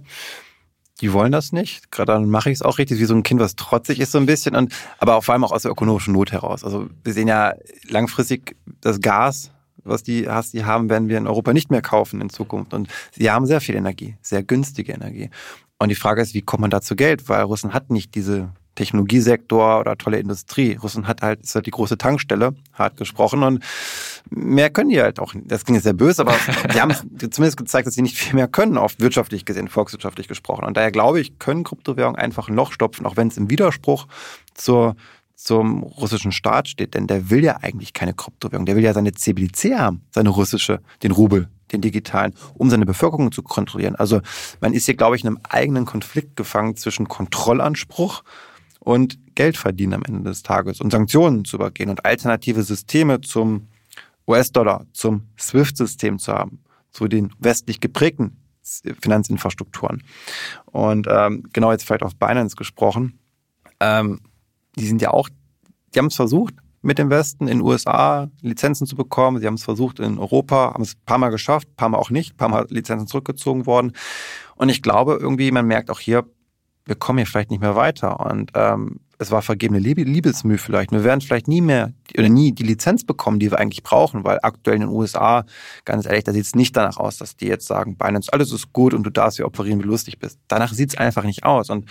die 1.02 1.12
wollen 1.12 1.32
das 1.32 1.52
nicht. 1.52 1.92
Gerade 1.92 2.14
dann 2.14 2.30
mache 2.30 2.50
ich 2.50 2.56
es 2.56 2.62
auch 2.62 2.78
richtig, 2.78 3.00
wie 3.00 3.06
so 3.06 3.16
ein 3.16 3.24
Kind, 3.24 3.40
was 3.40 3.56
trotzig 3.56 4.00
ist 4.00 4.12
so 4.12 4.20
ein 4.20 4.26
bisschen. 4.26 4.56
Und, 4.56 4.74
aber 5.00 5.22
vor 5.22 5.34
allem 5.34 5.44
auch 5.44 5.52
aus 5.52 5.64
der 5.64 5.72
ökonomischen 5.72 6.14
Not 6.14 6.32
heraus. 6.32 6.64
Also 6.64 6.88
wir 7.04 7.14
sehen 7.14 7.28
ja 7.28 7.54
langfristig 7.90 8.56
das 8.82 9.02
Gas, 9.02 9.52
was 9.84 10.04
die 10.04 10.30
hast, 10.30 10.54
die 10.54 10.66
haben, 10.66 10.90
werden 10.90 11.10
wir 11.10 11.18
in 11.18 11.28
Europa 11.28 11.52
nicht 11.52 11.72
mehr 11.72 11.82
kaufen 11.82 12.22
in 12.22 12.30
Zukunft. 12.30 12.74
Und 12.74 12.88
sie 13.12 13.30
haben 13.30 13.46
sehr 13.46 13.60
viel 13.60 13.76
Energie, 13.76 14.16
sehr 14.22 14.44
günstige 14.44 14.94
Energie. 14.94 15.30
Und 15.80 15.90
die 15.90 15.96
Frage 15.96 16.22
ist, 16.22 16.34
wie 16.34 16.42
kommt 16.42 16.62
man 16.62 16.70
da 16.70 16.82
zu 16.82 16.96
Geld? 16.96 17.28
Weil 17.28 17.42
Russland 17.42 17.74
hat 17.74 17.90
nicht 17.90 18.16
diese 18.16 18.52
Technologiesektor 18.76 19.80
oder 19.80 19.98
tolle 19.98 20.20
Industrie. 20.20 20.78
Russland 20.82 21.08
hat 21.08 21.22
halt, 21.22 21.42
ist 21.42 21.56
halt 21.56 21.66
die 21.66 21.72
große 21.72 21.98
Tankstelle, 21.98 22.56
hart 22.74 22.98
gesprochen. 22.98 23.44
Und 23.44 23.64
mehr 24.30 24.70
können 24.70 24.90
die 24.90 25.02
halt 25.02 25.20
auch. 25.20 25.34
Das 25.46 25.66
klingt 25.66 25.84
sehr 25.84 25.94
böse, 25.94 26.22
aber 26.22 26.36
die 26.74 26.82
haben 26.82 26.94
zumindest 26.94 27.58
gezeigt, 27.58 27.88
dass 27.88 27.94
sie 27.94 28.02
nicht 28.02 28.18
viel 28.18 28.36
mehr 28.36 28.48
können, 28.48 28.78
oft 28.78 29.00
wirtschaftlich 29.00 29.46
gesehen, 29.46 29.68
volkswirtschaftlich 29.68 30.28
gesprochen. 30.28 30.66
Und 30.66 30.78
daher 30.78 30.92
glaube 30.92 31.20
ich, 31.20 31.40
können 31.40 31.64
Kryptowährungen 31.64 32.20
einfach 32.20 32.50
ein 32.50 32.56
Loch 32.56 32.72
stopfen, 32.72 33.06
auch 33.06 33.18
wenn 33.18 33.28
es 33.28 33.38
im 33.38 33.50
Widerspruch 33.50 34.08
zur 34.54 34.96
zum 35.36 35.84
russischen 35.84 36.32
Staat 36.32 36.70
steht, 36.70 36.94
denn 36.94 37.08
der 37.08 37.30
will 37.30 37.44
ja 37.44 37.58
eigentlich 37.62 37.92
keine 37.94 38.14
Kryptowährung, 38.14 38.66
der 38.66 38.76
will 38.76 38.84
ja 38.84 38.94
seine 38.94 39.12
CBDC 39.12 39.78
haben, 39.78 40.02
seine 40.12 40.30
russische, 40.30 40.80
den 41.02 41.12
Rubel, 41.12 41.50
den 41.72 41.82
digitalen, 41.82 42.34
um 42.54 42.70
seine 42.70 42.86
Bevölkerung 42.86 43.32
zu 43.32 43.44
kontrollieren. 43.44 43.96
Also 43.96 44.22
man 44.62 44.74
ist 44.74 44.86
hier, 44.86 44.96
glaube 44.96 45.16
ich, 45.16 45.24
in 45.24 45.28
einem 45.28 45.40
eigenen 45.44 45.86
Konflikt 45.86 46.36
gefangen 46.36 46.78
zwischen 46.78 47.08
Kontrollanspruch 47.08 48.24
und 48.84 49.18
Geld 49.36 49.58
verdienen 49.58 49.94
am 49.94 50.04
Ende 50.04 50.30
des 50.30 50.44
Tages 50.44 50.82
und 50.82 50.92
Sanktionen 50.92 51.46
zu 51.46 51.56
übergehen 51.56 51.90
und 51.90 52.06
alternative 52.06 52.64
Systeme 52.64 53.22
zum 53.22 53.68
US-Dollar, 54.28 54.86
zum 54.94 55.28
SWIFT-System 55.40 56.20
zu 56.20 56.34
haben, 56.34 56.60
zu 56.92 57.08
den 57.08 57.32
westlich 57.40 57.80
geprägten 57.80 58.38
Finanzinfrastrukturen. 59.02 60.04
Und 60.66 61.08
ähm, 61.10 61.44
genau 61.54 61.72
jetzt 61.72 61.86
vielleicht 61.86 62.04
auf 62.04 62.16
Binance 62.16 62.56
gesprochen, 62.56 63.20
ähm, 63.80 64.20
die 64.76 64.86
sind 64.86 65.02
ja 65.02 65.12
auch, 65.12 65.30
die 65.94 66.00
haben 66.00 66.08
es 66.08 66.16
versucht, 66.16 66.56
mit 66.82 66.98
dem 66.98 67.10
Westen 67.10 67.48
in 67.48 67.60
den 67.60 67.62
USA 67.62 68.30
Lizenzen 68.42 68.86
zu 68.86 68.98
bekommen. 68.98 69.40
Sie 69.40 69.48
haben 69.48 69.54
es 69.54 69.64
versucht 69.64 70.00
in 70.00 70.20
Europa, 70.20 70.74
haben 70.74 70.84
es 70.84 70.96
ein 70.96 71.06
paar 71.06 71.18
Mal 71.18 71.30
geschafft, 71.30 71.70
ein 71.70 71.76
paar 71.76 71.90
Mal 71.90 71.98
auch 71.98 72.10
nicht, 72.10 72.34
ein 72.34 72.38
paar 72.38 72.50
Mal 72.50 72.66
Lizenzen 72.70 73.08
zurückgezogen 73.08 73.66
worden. 73.66 73.94
Und 74.56 74.68
ich 74.68 74.82
glaube 74.82 75.18
irgendwie, 75.20 75.52
man 75.52 75.66
merkt 75.66 75.90
auch 75.90 76.02
hier, 76.02 76.26
wir 76.86 76.96
kommen 76.96 77.20
hier 77.20 77.28
vielleicht 77.28 77.52
nicht 77.52 77.62
mehr 77.62 77.76
weiter. 77.76 78.20
Und 78.20 78.52
ähm, 78.56 79.00
es 79.20 79.32
war 79.32 79.42
vergebene 79.42 79.80
Liebesmüh 79.80 80.58
vielleicht. 80.58 80.92
Wir 80.92 81.04
werden 81.04 81.22
vielleicht 81.22 81.48
nie 81.48 81.62
mehr 81.62 81.94
oder 82.18 82.30
nie 82.30 82.52
die 82.52 82.64
Lizenz 82.64 83.06
bekommen, 83.06 83.40
die 83.40 83.52
wir 83.52 83.60
eigentlich 83.60 83.84
brauchen, 83.84 84.24
weil 84.24 84.40
aktuell 84.42 84.76
in 84.76 84.82
den 84.82 84.90
USA, 84.90 85.46
ganz 85.86 86.06
ehrlich, 86.06 86.26
da 86.26 86.34
sieht 86.34 86.46
es 86.46 86.56
nicht 86.56 86.76
danach 86.76 86.98
aus, 86.98 87.18
dass 87.18 87.38
die 87.38 87.48
jetzt 87.48 87.68
sagen, 87.68 87.96
Binance, 87.96 88.32
alles 88.34 88.52
ist 88.52 88.74
gut 88.74 88.94
und 88.94 89.04
du 89.04 89.10
darfst 89.10 89.38
hier 89.38 89.46
operieren, 89.46 89.80
wie 89.80 89.88
lustig 89.88 90.20
bist. 90.20 90.40
Danach 90.48 90.74
sieht 90.74 90.90
es 90.90 90.98
einfach 90.98 91.24
nicht 91.24 91.46
aus. 91.46 91.70
Und 91.70 91.86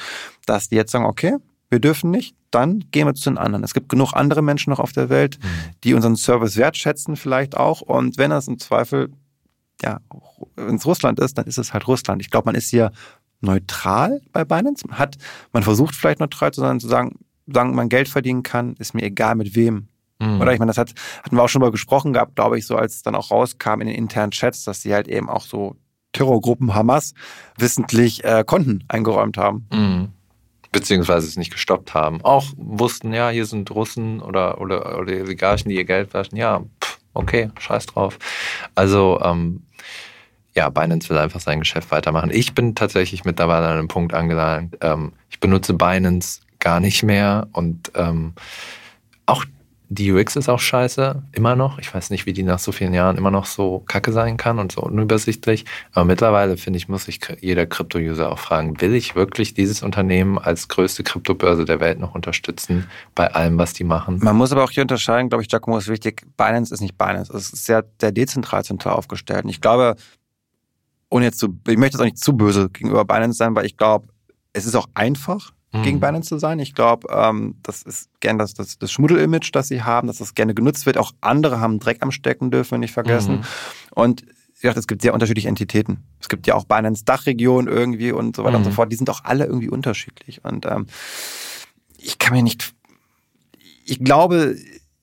dass 0.46 0.68
die 0.68 0.76
jetzt 0.76 0.92
sagen, 0.92 1.07
okay, 1.07 1.37
wir 1.70 1.81
dürfen 1.81 2.11
nicht, 2.11 2.37
dann 2.50 2.85
gehen 2.90 3.07
wir 3.07 3.14
zu 3.14 3.31
den 3.31 3.38
anderen. 3.38 3.64
Es 3.64 3.72
gibt 3.72 3.88
genug 3.88 4.12
andere 4.12 4.42
Menschen 4.42 4.70
noch 4.70 4.81
auf 4.81 4.92
der 4.92 5.09
Welt, 5.09 5.38
mhm. 5.42 5.48
die 5.85 5.94
unseren 5.94 6.16
Service 6.16 6.59
wertschätzen 6.59 7.16
vielleicht 7.16 7.57
auch. 7.57 7.81
Und 7.81 8.18
wenn 8.18 8.31
das 8.31 8.46
im 8.46 8.59
Zweifel 8.59 9.11
ja, 9.83 10.00
wenn 10.57 10.76
es 10.76 10.87
Russland 10.87 11.18
ist, 11.18 11.38
dann 11.38 11.46
ist 11.46 11.59
es 11.59 11.72
halt 11.72 11.88
Russland. 11.88 12.22
Ich 12.22 12.31
glaube, 12.31 12.46
man 12.46 12.55
ist 12.55 12.70
hier 12.70 12.92
neutral 13.42 14.20
bei 14.33 14.44
Binance. 14.44 14.87
Man 14.88 14.98
hat, 14.98 15.16
man 15.52 15.62
versucht 15.62 15.94
vielleicht 15.94 16.20
neutral 16.20 16.52
zu 16.52 16.61
sein, 16.61 16.81
zu 16.81 16.88
sagen, 16.88 17.18
sagen, 17.46 17.74
man 17.74 17.88
Geld 17.88 18.09
verdienen 18.09 18.42
kann, 18.42 18.74
ist 18.78 18.94
mir 18.94 19.02
egal 19.02 19.35
mit 19.35 19.55
wem. 19.55 19.88
Mhm. 20.20 20.40
Oder 20.40 20.52
ich 20.52 20.59
meine, 20.59 20.70
das 20.70 20.78
hat, 20.78 20.92
hatten 21.22 21.37
wir 21.37 21.42
auch 21.42 21.48
schon 21.48 21.61
mal 21.61 21.70
gesprochen 21.70 22.12
gehabt, 22.12 22.37
glaube 22.37 22.59
ich, 22.59 22.66
so 22.66 22.76
als 22.76 22.96
es 22.96 23.02
dann 23.02 23.14
auch 23.14 23.31
rauskam 23.31 23.81
in 23.81 23.88
den 23.88 23.96
internen 23.96 24.31
Chats, 24.31 24.64
dass 24.64 24.83
sie 24.83 24.94
halt 24.94 25.09
eben 25.09 25.28
auch 25.28 25.42
so 25.42 25.76
Terrorgruppen 26.12 26.74
Hamas 26.74 27.14
wissentlich 27.59 28.22
äh, 28.24 28.44
Konten 28.46 28.85
eingeräumt 28.88 29.37
haben. 29.37 29.66
Mhm. 29.72 30.09
Beziehungsweise 30.70 31.26
es 31.26 31.37
nicht 31.37 31.52
gestoppt 31.52 31.92
haben. 31.92 32.22
Auch 32.22 32.46
wussten, 32.57 33.12
ja, 33.12 33.28
hier 33.28 33.44
sind 33.44 33.70
Russen 33.70 34.20
oder, 34.22 34.61
oder, 34.61 34.98
oder 34.98 35.12
Oligarchen, 35.12 35.68
die 35.68 35.76
ihr 35.76 35.85
Geld 35.85 36.14
waschen. 36.14 36.37
Ja, 36.37 36.62
pff, 36.83 36.98
okay, 37.12 37.50
scheiß 37.59 37.87
drauf. 37.87 38.18
Also, 38.74 39.20
ähm, 39.22 39.64
ja, 40.54 40.68
Binance 40.68 41.08
will 41.08 41.18
einfach 41.18 41.40
sein 41.40 41.60
Geschäft 41.60 41.90
weitermachen. 41.90 42.30
Ich 42.32 42.54
bin 42.54 42.74
tatsächlich 42.74 43.24
mittlerweile 43.24 43.66
an 43.66 43.78
einem 43.78 43.88
Punkt 43.88 44.14
angelangt. 44.14 44.76
Ähm, 44.80 45.12
ich 45.30 45.40
benutze 45.40 45.74
Binance 45.74 46.40
gar 46.58 46.80
nicht 46.80 47.02
mehr 47.02 47.48
und 47.52 47.90
ähm, 47.94 48.34
auch 49.26 49.44
die 49.94 50.10
UX 50.10 50.36
ist 50.36 50.48
auch 50.48 50.58
scheiße, 50.58 51.22
immer 51.32 51.54
noch. 51.54 51.78
Ich 51.78 51.92
weiß 51.92 52.08
nicht, 52.08 52.24
wie 52.24 52.32
die 52.32 52.44
nach 52.44 52.58
so 52.58 52.72
vielen 52.72 52.94
Jahren 52.94 53.18
immer 53.18 53.30
noch 53.30 53.44
so 53.44 53.80
kacke 53.80 54.10
sein 54.10 54.38
kann 54.38 54.58
und 54.58 54.72
so 54.72 54.80
unübersichtlich. 54.80 55.66
Aber 55.92 56.06
mittlerweile, 56.06 56.56
finde 56.56 56.78
ich, 56.78 56.88
muss 56.88 57.04
sich 57.04 57.20
jeder 57.40 57.66
Krypto-User 57.66 58.32
auch 58.32 58.38
fragen, 58.38 58.80
will 58.80 58.94
ich 58.94 59.14
wirklich 59.14 59.52
dieses 59.52 59.82
Unternehmen 59.82 60.38
als 60.38 60.68
größte 60.68 61.02
Kryptobörse 61.02 61.66
der 61.66 61.80
Welt 61.80 61.98
noch 62.00 62.14
unterstützen 62.14 62.86
bei 63.14 63.34
allem, 63.34 63.58
was 63.58 63.74
die 63.74 63.84
machen? 63.84 64.18
Man 64.22 64.36
muss 64.36 64.50
aber 64.50 64.64
auch 64.64 64.70
hier 64.70 64.82
unterscheiden, 64.82 65.28
glaube 65.28 65.42
ich, 65.42 65.48
Giacomo 65.50 65.76
ist 65.76 65.88
wichtig. 65.88 66.22
Binance 66.38 66.72
ist 66.72 66.80
nicht 66.80 66.96
Binance. 66.96 67.30
Es 67.36 67.52
ist 67.52 67.66
sehr, 67.66 67.84
sehr 68.00 68.12
dezentral 68.12 68.64
zentral 68.64 68.94
aufgestellt. 68.94 69.44
Und 69.44 69.50
ich 69.50 69.60
glaube, 69.60 69.96
ohne 71.12 71.27
jetzt 71.27 71.38
zu, 71.38 71.59
ich 71.68 71.77
möchte 71.77 71.96
jetzt 71.96 72.01
auch 72.01 72.05
nicht 72.05 72.18
zu 72.18 72.37
böse 72.37 72.70
gegenüber 72.70 73.05
Binance 73.05 73.37
sein, 73.37 73.55
weil 73.55 73.66
ich 73.66 73.77
glaube, 73.77 74.09
es 74.53 74.64
ist 74.64 74.75
auch 74.75 74.88
einfach, 74.94 75.53
mhm. 75.72 75.83
gegen 75.83 76.01
Binance 76.01 76.29
zu 76.29 76.38
sein. 76.38 76.59
Ich 76.59 76.75
glaube, 76.75 77.07
ähm, 77.11 77.57
das 77.62 77.83
ist 77.83 78.09
gern 78.20 78.38
das, 78.38 78.55
das, 78.55 78.79
das 78.79 78.90
Schmuddel-Image, 78.90 79.51
das 79.53 79.68
sie 79.68 79.83
haben, 79.83 80.07
dass 80.07 80.18
das 80.18 80.35
gerne 80.35 80.55
genutzt 80.55 80.87
wird. 80.87 80.96
Auch 80.96 81.12
andere 81.20 81.61
haben 81.61 81.79
Dreck 81.79 81.98
am 82.01 82.11
Stecken, 82.11 82.51
dürfen 82.51 82.72
wir 82.72 82.79
nicht 82.79 82.92
vergessen. 82.92 83.37
Mhm. 83.37 83.44
Und 83.90 84.22
wie 84.22 84.62
gesagt, 84.62 84.79
es 84.79 84.87
gibt 84.87 85.03
sehr 85.03 85.12
unterschiedliche 85.12 85.48
Entitäten. 85.48 86.05
Es 86.20 86.29
gibt 86.29 86.46
ja 86.46 86.55
auch 86.55 86.64
Binance 86.64 87.05
Dachregion 87.05 87.66
irgendwie 87.66 88.12
und 88.12 88.37
so 88.37 88.44
weiter 88.44 88.53
mhm. 88.53 88.57
und 88.59 88.64
so 88.64 88.70
mhm. 88.70 88.75
fort. 88.75 88.92
Die 88.92 88.96
sind 88.96 89.11
auch 89.11 89.25
alle 89.25 89.44
irgendwie 89.44 89.68
unterschiedlich. 89.68 90.44
Und 90.44 90.66
ähm, 90.66 90.87
ich 91.98 92.18
kann 92.18 92.35
mir 92.35 92.42
nicht, 92.42 92.72
ich 93.85 94.03
glaube, 94.03 94.57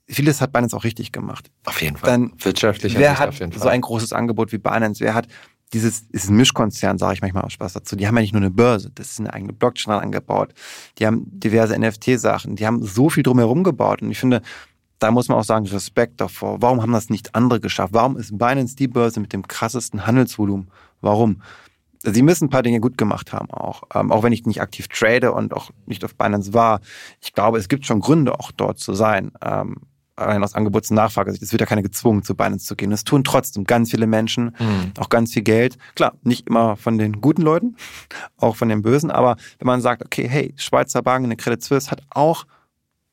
vieles 0.07 0.41
hat 0.41 0.53
Binance 0.53 0.75
auch 0.75 0.85
richtig 0.85 1.11
gemacht. 1.11 1.51
Auf 1.65 1.81
jeden 1.81 1.97
Fall. 1.97 2.09
Dann, 2.09 2.31
Wirtschaftlich. 2.39 2.97
Wer 2.97 3.19
hat 3.19 3.35
so 3.35 3.67
ein 3.67 3.81
großes 3.81 4.13
Angebot 4.13 4.51
wie 4.51 4.57
Binance? 4.57 5.03
Wer 5.03 5.13
hat 5.13 5.27
dieses 5.73 6.01
ist 6.11 6.29
ein 6.29 6.37
Mischkonzern, 6.37 6.97
sage 6.97 7.15
ich 7.15 7.21
manchmal 7.21 7.43
auch 7.43 7.51
Spaß 7.51 7.73
dazu. 7.73 7.95
Die 7.95 8.07
haben 8.07 8.15
ja 8.15 8.21
nicht 8.21 8.33
nur 8.33 8.41
eine 8.41 8.51
Börse, 8.51 8.91
das 8.93 9.11
ist 9.11 9.19
eine 9.19 9.33
eigene 9.33 9.53
Blockchain 9.53 9.93
angebaut. 9.93 10.53
Die 10.97 11.05
haben 11.05 11.23
diverse 11.27 11.77
NFT-Sachen, 11.77 12.55
die 12.55 12.65
haben 12.65 12.83
so 12.83 13.09
viel 13.09 13.23
drumherum 13.23 13.63
gebaut. 13.63 14.01
Und 14.01 14.11
ich 14.11 14.19
finde, 14.19 14.41
da 14.99 15.11
muss 15.11 15.29
man 15.29 15.37
auch 15.37 15.43
sagen, 15.43 15.65
Respekt 15.67 16.19
davor. 16.19 16.61
Warum 16.61 16.81
haben 16.81 16.91
das 16.91 17.09
nicht 17.09 17.35
andere 17.35 17.59
geschafft? 17.59 17.93
Warum 17.93 18.17
ist 18.17 18.37
Binance 18.37 18.75
die 18.75 18.87
Börse 18.87 19.19
mit 19.19 19.31
dem 19.31 19.47
krassesten 19.47 20.05
Handelsvolumen? 20.05 20.69
Warum? 21.01 21.41
Sie 22.01 22.21
müssen 22.21 22.45
ein 22.45 22.49
paar 22.49 22.63
Dinge 22.63 22.79
gut 22.79 22.97
gemacht 22.97 23.33
haben 23.33 23.51
auch. 23.51 23.83
Ähm, 23.93 24.11
auch 24.11 24.23
wenn 24.23 24.33
ich 24.33 24.45
nicht 24.45 24.61
aktiv 24.61 24.87
trade 24.87 25.33
und 25.33 25.53
auch 25.53 25.71
nicht 25.85 26.03
auf 26.03 26.15
Binance 26.15 26.53
war. 26.53 26.79
Ich 27.21 27.33
glaube, 27.33 27.57
es 27.57 27.67
gibt 27.67 27.85
schon 27.85 27.99
Gründe, 27.99 28.39
auch 28.39 28.51
dort 28.51 28.79
zu 28.79 28.93
sein. 28.93 29.31
Ähm, 29.41 29.77
rein 30.19 30.43
aus 30.43 30.55
Angebots- 30.55 30.89
und 30.89 30.95
Nachfrage. 30.95 31.31
Es 31.31 31.51
wird 31.51 31.61
ja 31.61 31.65
keiner 31.65 31.81
gezwungen, 31.81 32.23
zu 32.23 32.35
Binance 32.35 32.65
zu 32.65 32.75
gehen. 32.75 32.91
Das 32.91 33.03
tun 33.03 33.23
trotzdem 33.23 33.63
ganz 33.63 33.91
viele 33.91 34.07
Menschen, 34.07 34.55
mhm. 34.59 34.93
auch 34.97 35.09
ganz 35.09 35.33
viel 35.33 35.43
Geld. 35.43 35.77
Klar, 35.95 36.13
nicht 36.23 36.47
immer 36.47 36.75
von 36.75 36.97
den 36.97 37.21
guten 37.21 37.41
Leuten, 37.41 37.75
auch 38.37 38.55
von 38.55 38.69
den 38.69 38.81
Bösen, 38.81 39.11
aber 39.11 39.37
wenn 39.57 39.65
man 39.65 39.81
sagt, 39.81 40.03
okay, 40.03 40.27
hey, 40.27 40.53
Schweizer 40.57 41.01
Bank, 41.01 41.25
eine 41.25 41.35
Credit 41.35 41.63
Suisse 41.63 41.91
hat 41.91 42.01
auch 42.09 42.45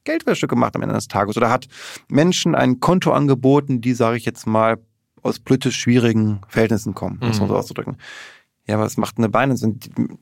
Geldwäsche 0.04 0.46
gemacht 0.46 0.76
am 0.76 0.82
Ende 0.82 0.94
des 0.94 1.08
Tages 1.08 1.36
oder 1.36 1.50
hat 1.50 1.66
Menschen 2.08 2.54
ein 2.54 2.80
Konto 2.80 3.12
angeboten, 3.12 3.80
die, 3.80 3.92
sage 3.92 4.16
ich 4.16 4.24
jetzt 4.24 4.46
mal, 4.46 4.78
aus 5.22 5.40
politisch 5.40 5.76
schwierigen 5.76 6.40
Verhältnissen 6.48 6.94
kommen, 6.94 7.18
muss 7.20 7.40
man 7.40 7.48
so 7.48 7.54
mhm. 7.54 7.60
auszudrücken. 7.60 7.96
Ja, 8.68 8.78
was 8.80 8.96
macht 8.96 9.18
eine 9.18 9.28
Binance? 9.28 9.74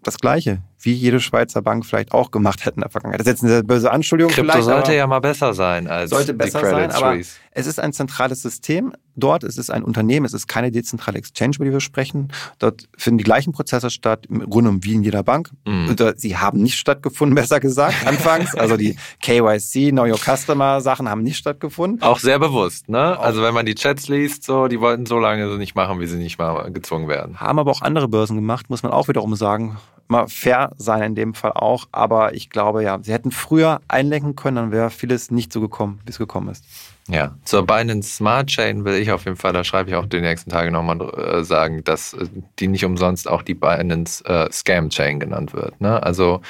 Das 0.03 0.19
Gleiche, 0.19 0.63
wie 0.85 0.93
jede 0.93 1.21
Schweizer 1.21 1.63
Bank 1.63 1.87
vielleicht 1.87 2.13
auch 2.13 2.31
gemacht 2.31 2.65
hätte 2.65 2.77
in 2.77 2.83
der 2.83 2.91
Vergangenheit. 2.91 3.21
Das 3.21 3.27
ist 3.27 3.43
jetzt 3.43 3.51
eine 3.51 3.65
böse 3.65 3.91
Anschuldigung 3.91 4.33
Krypto 4.33 4.53
vielleicht. 4.53 4.67
sollte 4.67 4.95
ja 4.95 5.07
mal 5.07 5.21
besser 5.21 5.55
sein 5.55 5.87
als 5.87 6.11
sollte 6.11 6.35
besser 6.35 6.61
die 6.61 6.67
Credit 6.67 6.93
sein, 6.93 7.03
aber 7.03 7.19
es 7.57 7.67
ist 7.67 7.79
ein 7.79 7.93
zentrales 7.93 8.43
System. 8.43 8.93
Dort 9.17 9.45
ist 9.45 9.59
es 9.59 9.71
ein 9.71 9.85
Unternehmen, 9.85 10.27
es 10.27 10.35
ist 10.35 10.49
keine 10.49 10.73
dezentrale 10.73 11.19
Exchange, 11.19 11.53
über 11.57 11.65
die 11.67 11.73
wir 11.73 11.81
sprechen. 11.81 12.33
Dort 12.59 12.89
finden 12.99 13.19
die 13.19 13.25
gleichen 13.25 13.53
Prozesse 13.53 13.91
statt, 13.91 14.27
im 14.29 14.41
Grunde 14.51 14.77
wie 14.81 14.95
in 14.95 15.05
jeder 15.05 15.23
Bank. 15.23 15.51
Mhm. 15.65 15.95
Sie 16.17 16.37
haben 16.37 16.61
nicht 16.61 16.77
stattgefunden, 16.77 17.35
besser 17.37 17.61
gesagt, 17.61 18.07
anfangs. 18.07 18.57
also 18.57 18.77
die 18.77 18.97
KYC, 19.23 19.93
Know 19.93 20.05
Your 20.05 20.19
Customer 20.19 20.81
Sachen 20.81 21.09
haben 21.09 21.23
nicht 21.23 21.37
stattgefunden. 21.37 22.03
Auch 22.03 22.19
sehr 22.19 22.41
bewusst, 22.41 22.89
ne? 22.89 23.17
Also 23.21 23.41
wenn 23.43 23.55
man 23.55 23.67
die 23.67 23.77
Chats 23.77 24.09
liest, 24.09 24.43
so, 24.43 24.67
die 24.67 24.81
wollten 24.81 25.07
so 25.07 25.21
lange 25.21 25.49
so 25.49 25.57
nicht 25.57 25.77
machen, 25.77 26.01
wie 26.01 26.07
sie 26.07 26.17
nicht 26.17 26.39
mal 26.39 26.73
gezwungen 26.73 27.07
werden. 27.07 27.41
Haben 27.41 27.61
aber 27.61 27.71
auch 27.71 27.83
andere 27.83 28.09
Börsen 28.09 28.35
gemacht, 28.35 28.69
muss 28.69 28.83
man 28.83 28.91
auch 28.91 29.07
wiederum 29.07 29.37
sagen 29.37 29.79
mal 30.09 30.29
fair 30.29 30.73
sein 30.77 31.03
in 31.03 31.15
dem 31.15 31.35
Fall 31.35 31.53
auch. 31.53 31.87
Aber 31.93 32.35
ich 32.35 32.51
glaube, 32.51 32.83
ja, 32.83 32.99
sie 33.03 33.13
hätten 33.13 33.31
früher 33.31 33.81
einlenken 33.89 34.37
können, 34.37 34.57
dann 34.57 34.73
wäre 34.73 34.91
vieles 34.91 35.31
nicht 35.31 35.53
so 35.53 35.61
gekommen, 35.61 36.01
wie 36.05 36.11
es 36.11 36.19
gekommen 36.19 36.49
ist. 36.49 36.65
Ja, 37.09 37.35
zur 37.45 37.67
Binance 37.67 38.17
Smart 38.17 38.47
Chain 38.47 38.85
will 38.85 38.95
ich 38.95 39.11
auf 39.11 39.25
jeden 39.27 39.37
Fall, 39.37 39.53
da 39.53 39.63
schreibe 39.63 39.91
ich 39.91 39.97
auch 39.97 40.07
die 40.07 40.21
nächsten 40.21 40.51
Tage 40.51 40.71
nochmal 40.71 41.01
äh, 41.01 41.45
sagen, 41.45 41.85
dass 41.85 42.15
äh, 42.15 42.27
die 42.59 42.69
nicht 42.69 42.85
umsonst 42.85 43.29
auch 43.29 43.43
die 43.43 43.55
Binance 43.55 44.25
äh, 44.25 44.51
Scam 44.51 44.89
Chain 44.89 45.21
genannt 45.21 45.53
wird. 45.53 45.79
Ne? 45.81 46.03
Also 46.03 46.41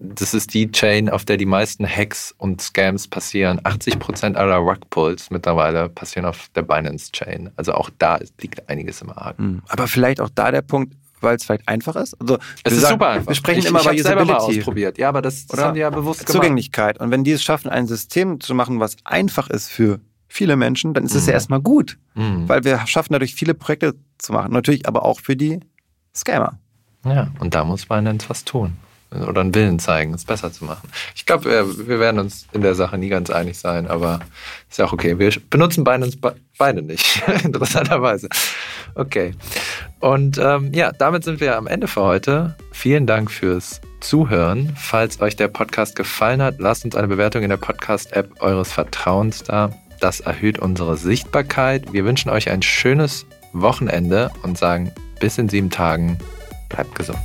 das 0.00 0.34
ist 0.34 0.54
die 0.54 0.70
Chain, 0.70 1.08
auf 1.08 1.24
der 1.24 1.36
die 1.36 1.46
meisten 1.46 1.86
Hacks 1.86 2.34
und 2.38 2.60
Scams 2.60 3.08
passieren. 3.08 3.60
80% 3.60 4.34
aller 4.34 4.56
Rugpulls 4.56 5.30
mittlerweile 5.30 5.88
passieren 5.88 6.26
auf 6.26 6.48
der 6.54 6.62
Binance 6.62 7.10
Chain. 7.10 7.50
Also 7.56 7.72
auch 7.72 7.90
da 7.98 8.20
liegt 8.40 8.68
einiges 8.68 9.02
im 9.02 9.10
Argen. 9.10 9.42
Hm, 9.42 9.62
aber 9.68 9.88
vielleicht 9.88 10.20
auch 10.20 10.30
da 10.32 10.52
der 10.52 10.62
Punkt, 10.62 10.94
weil 11.22 11.36
es 11.36 11.44
vielleicht 11.44 11.68
einfach 11.68 11.96
ist? 11.96 12.20
Also, 12.20 12.38
es 12.64 12.72
ist 12.72 12.80
sagen, 12.82 12.94
super 12.94 13.08
einfach. 13.08 13.28
Wir 13.28 13.34
sprechen 13.34 13.60
ich, 13.60 13.66
immer 13.66 13.80
ich 13.80 13.86
über 13.86 14.02
selber 14.02 14.24
mal 14.24 14.36
ausprobiert. 14.36 14.98
Ja, 14.98 15.08
aber 15.08 15.22
das, 15.22 15.46
das 15.46 15.60
haben 15.60 15.74
die 15.74 15.80
ja 15.80 15.90
bewusst 15.90 16.26
gemacht. 16.26 16.32
Zugänglichkeit. 16.32 17.00
Und 17.00 17.10
wenn 17.10 17.24
die 17.24 17.32
es 17.32 17.42
schaffen, 17.42 17.68
ein 17.68 17.86
System 17.86 18.40
zu 18.40 18.54
machen, 18.54 18.80
was 18.80 18.96
einfach 19.04 19.48
ist 19.50 19.68
für 19.68 20.00
viele 20.28 20.56
Menschen, 20.56 20.94
dann 20.94 21.04
ist 21.04 21.14
es 21.14 21.22
mhm. 21.22 21.28
ja 21.28 21.34
erstmal 21.34 21.60
gut. 21.60 21.98
Mhm. 22.14 22.48
Weil 22.48 22.64
wir 22.64 22.86
schaffen 22.86 23.12
dadurch 23.12 23.34
viele 23.34 23.54
Projekte 23.54 23.94
zu 24.18 24.32
machen. 24.32 24.52
Natürlich 24.52 24.86
aber 24.86 25.04
auch 25.04 25.20
für 25.20 25.36
die 25.36 25.60
Scammer. 26.14 26.58
Ja, 27.04 27.28
und 27.38 27.54
da 27.54 27.64
muss 27.64 27.88
man 27.88 28.04
dann 28.04 28.18
was 28.28 28.44
tun 28.44 28.76
oder 29.10 29.40
einen 29.40 29.54
Willen 29.54 29.78
zeigen, 29.78 30.12
es 30.12 30.24
besser 30.24 30.52
zu 30.52 30.64
machen. 30.64 30.88
Ich 31.14 31.24
glaube, 31.24 31.46
wir, 31.46 31.88
wir, 31.88 32.00
werden 32.00 32.18
uns 32.18 32.46
in 32.52 32.60
der 32.60 32.74
Sache 32.74 32.98
nie 32.98 33.08
ganz 33.08 33.30
einig 33.30 33.58
sein, 33.58 33.86
aber 33.86 34.20
ist 34.68 34.78
ja 34.78 34.84
auch 34.84 34.92
okay. 34.92 35.18
Wir 35.18 35.32
benutzen 35.48 35.84
Binance 35.84 36.18
beide 36.58 36.82
nicht, 36.82 37.22
interessanterweise. 37.44 38.28
Okay. 38.94 39.32
Und 40.00 40.38
ähm, 40.38 40.72
ja, 40.74 40.92
damit 40.92 41.24
sind 41.24 41.40
wir 41.40 41.56
am 41.56 41.66
Ende 41.66 41.88
für 41.88 42.02
heute. 42.02 42.56
Vielen 42.72 43.06
Dank 43.06 43.30
fürs 43.30 43.80
Zuhören. 44.00 44.74
Falls 44.76 45.20
euch 45.20 45.36
der 45.36 45.48
Podcast 45.48 45.96
gefallen 45.96 46.42
hat, 46.42 46.56
lasst 46.58 46.84
uns 46.84 46.94
eine 46.94 47.08
Bewertung 47.08 47.42
in 47.42 47.50
der 47.50 47.56
Podcast-App 47.56 48.42
eures 48.42 48.72
Vertrauens 48.72 49.42
da. 49.42 49.72
Das 50.00 50.20
erhöht 50.20 50.58
unsere 50.58 50.96
Sichtbarkeit. 50.96 51.92
Wir 51.92 52.04
wünschen 52.04 52.30
euch 52.30 52.50
ein 52.50 52.62
schönes 52.62 53.26
Wochenende 53.52 54.30
und 54.42 54.58
sagen 54.58 54.92
bis 55.18 55.38
in 55.38 55.48
sieben 55.48 55.70
Tagen. 55.70 56.18
Bleibt 56.68 56.94
gesund. 56.94 57.18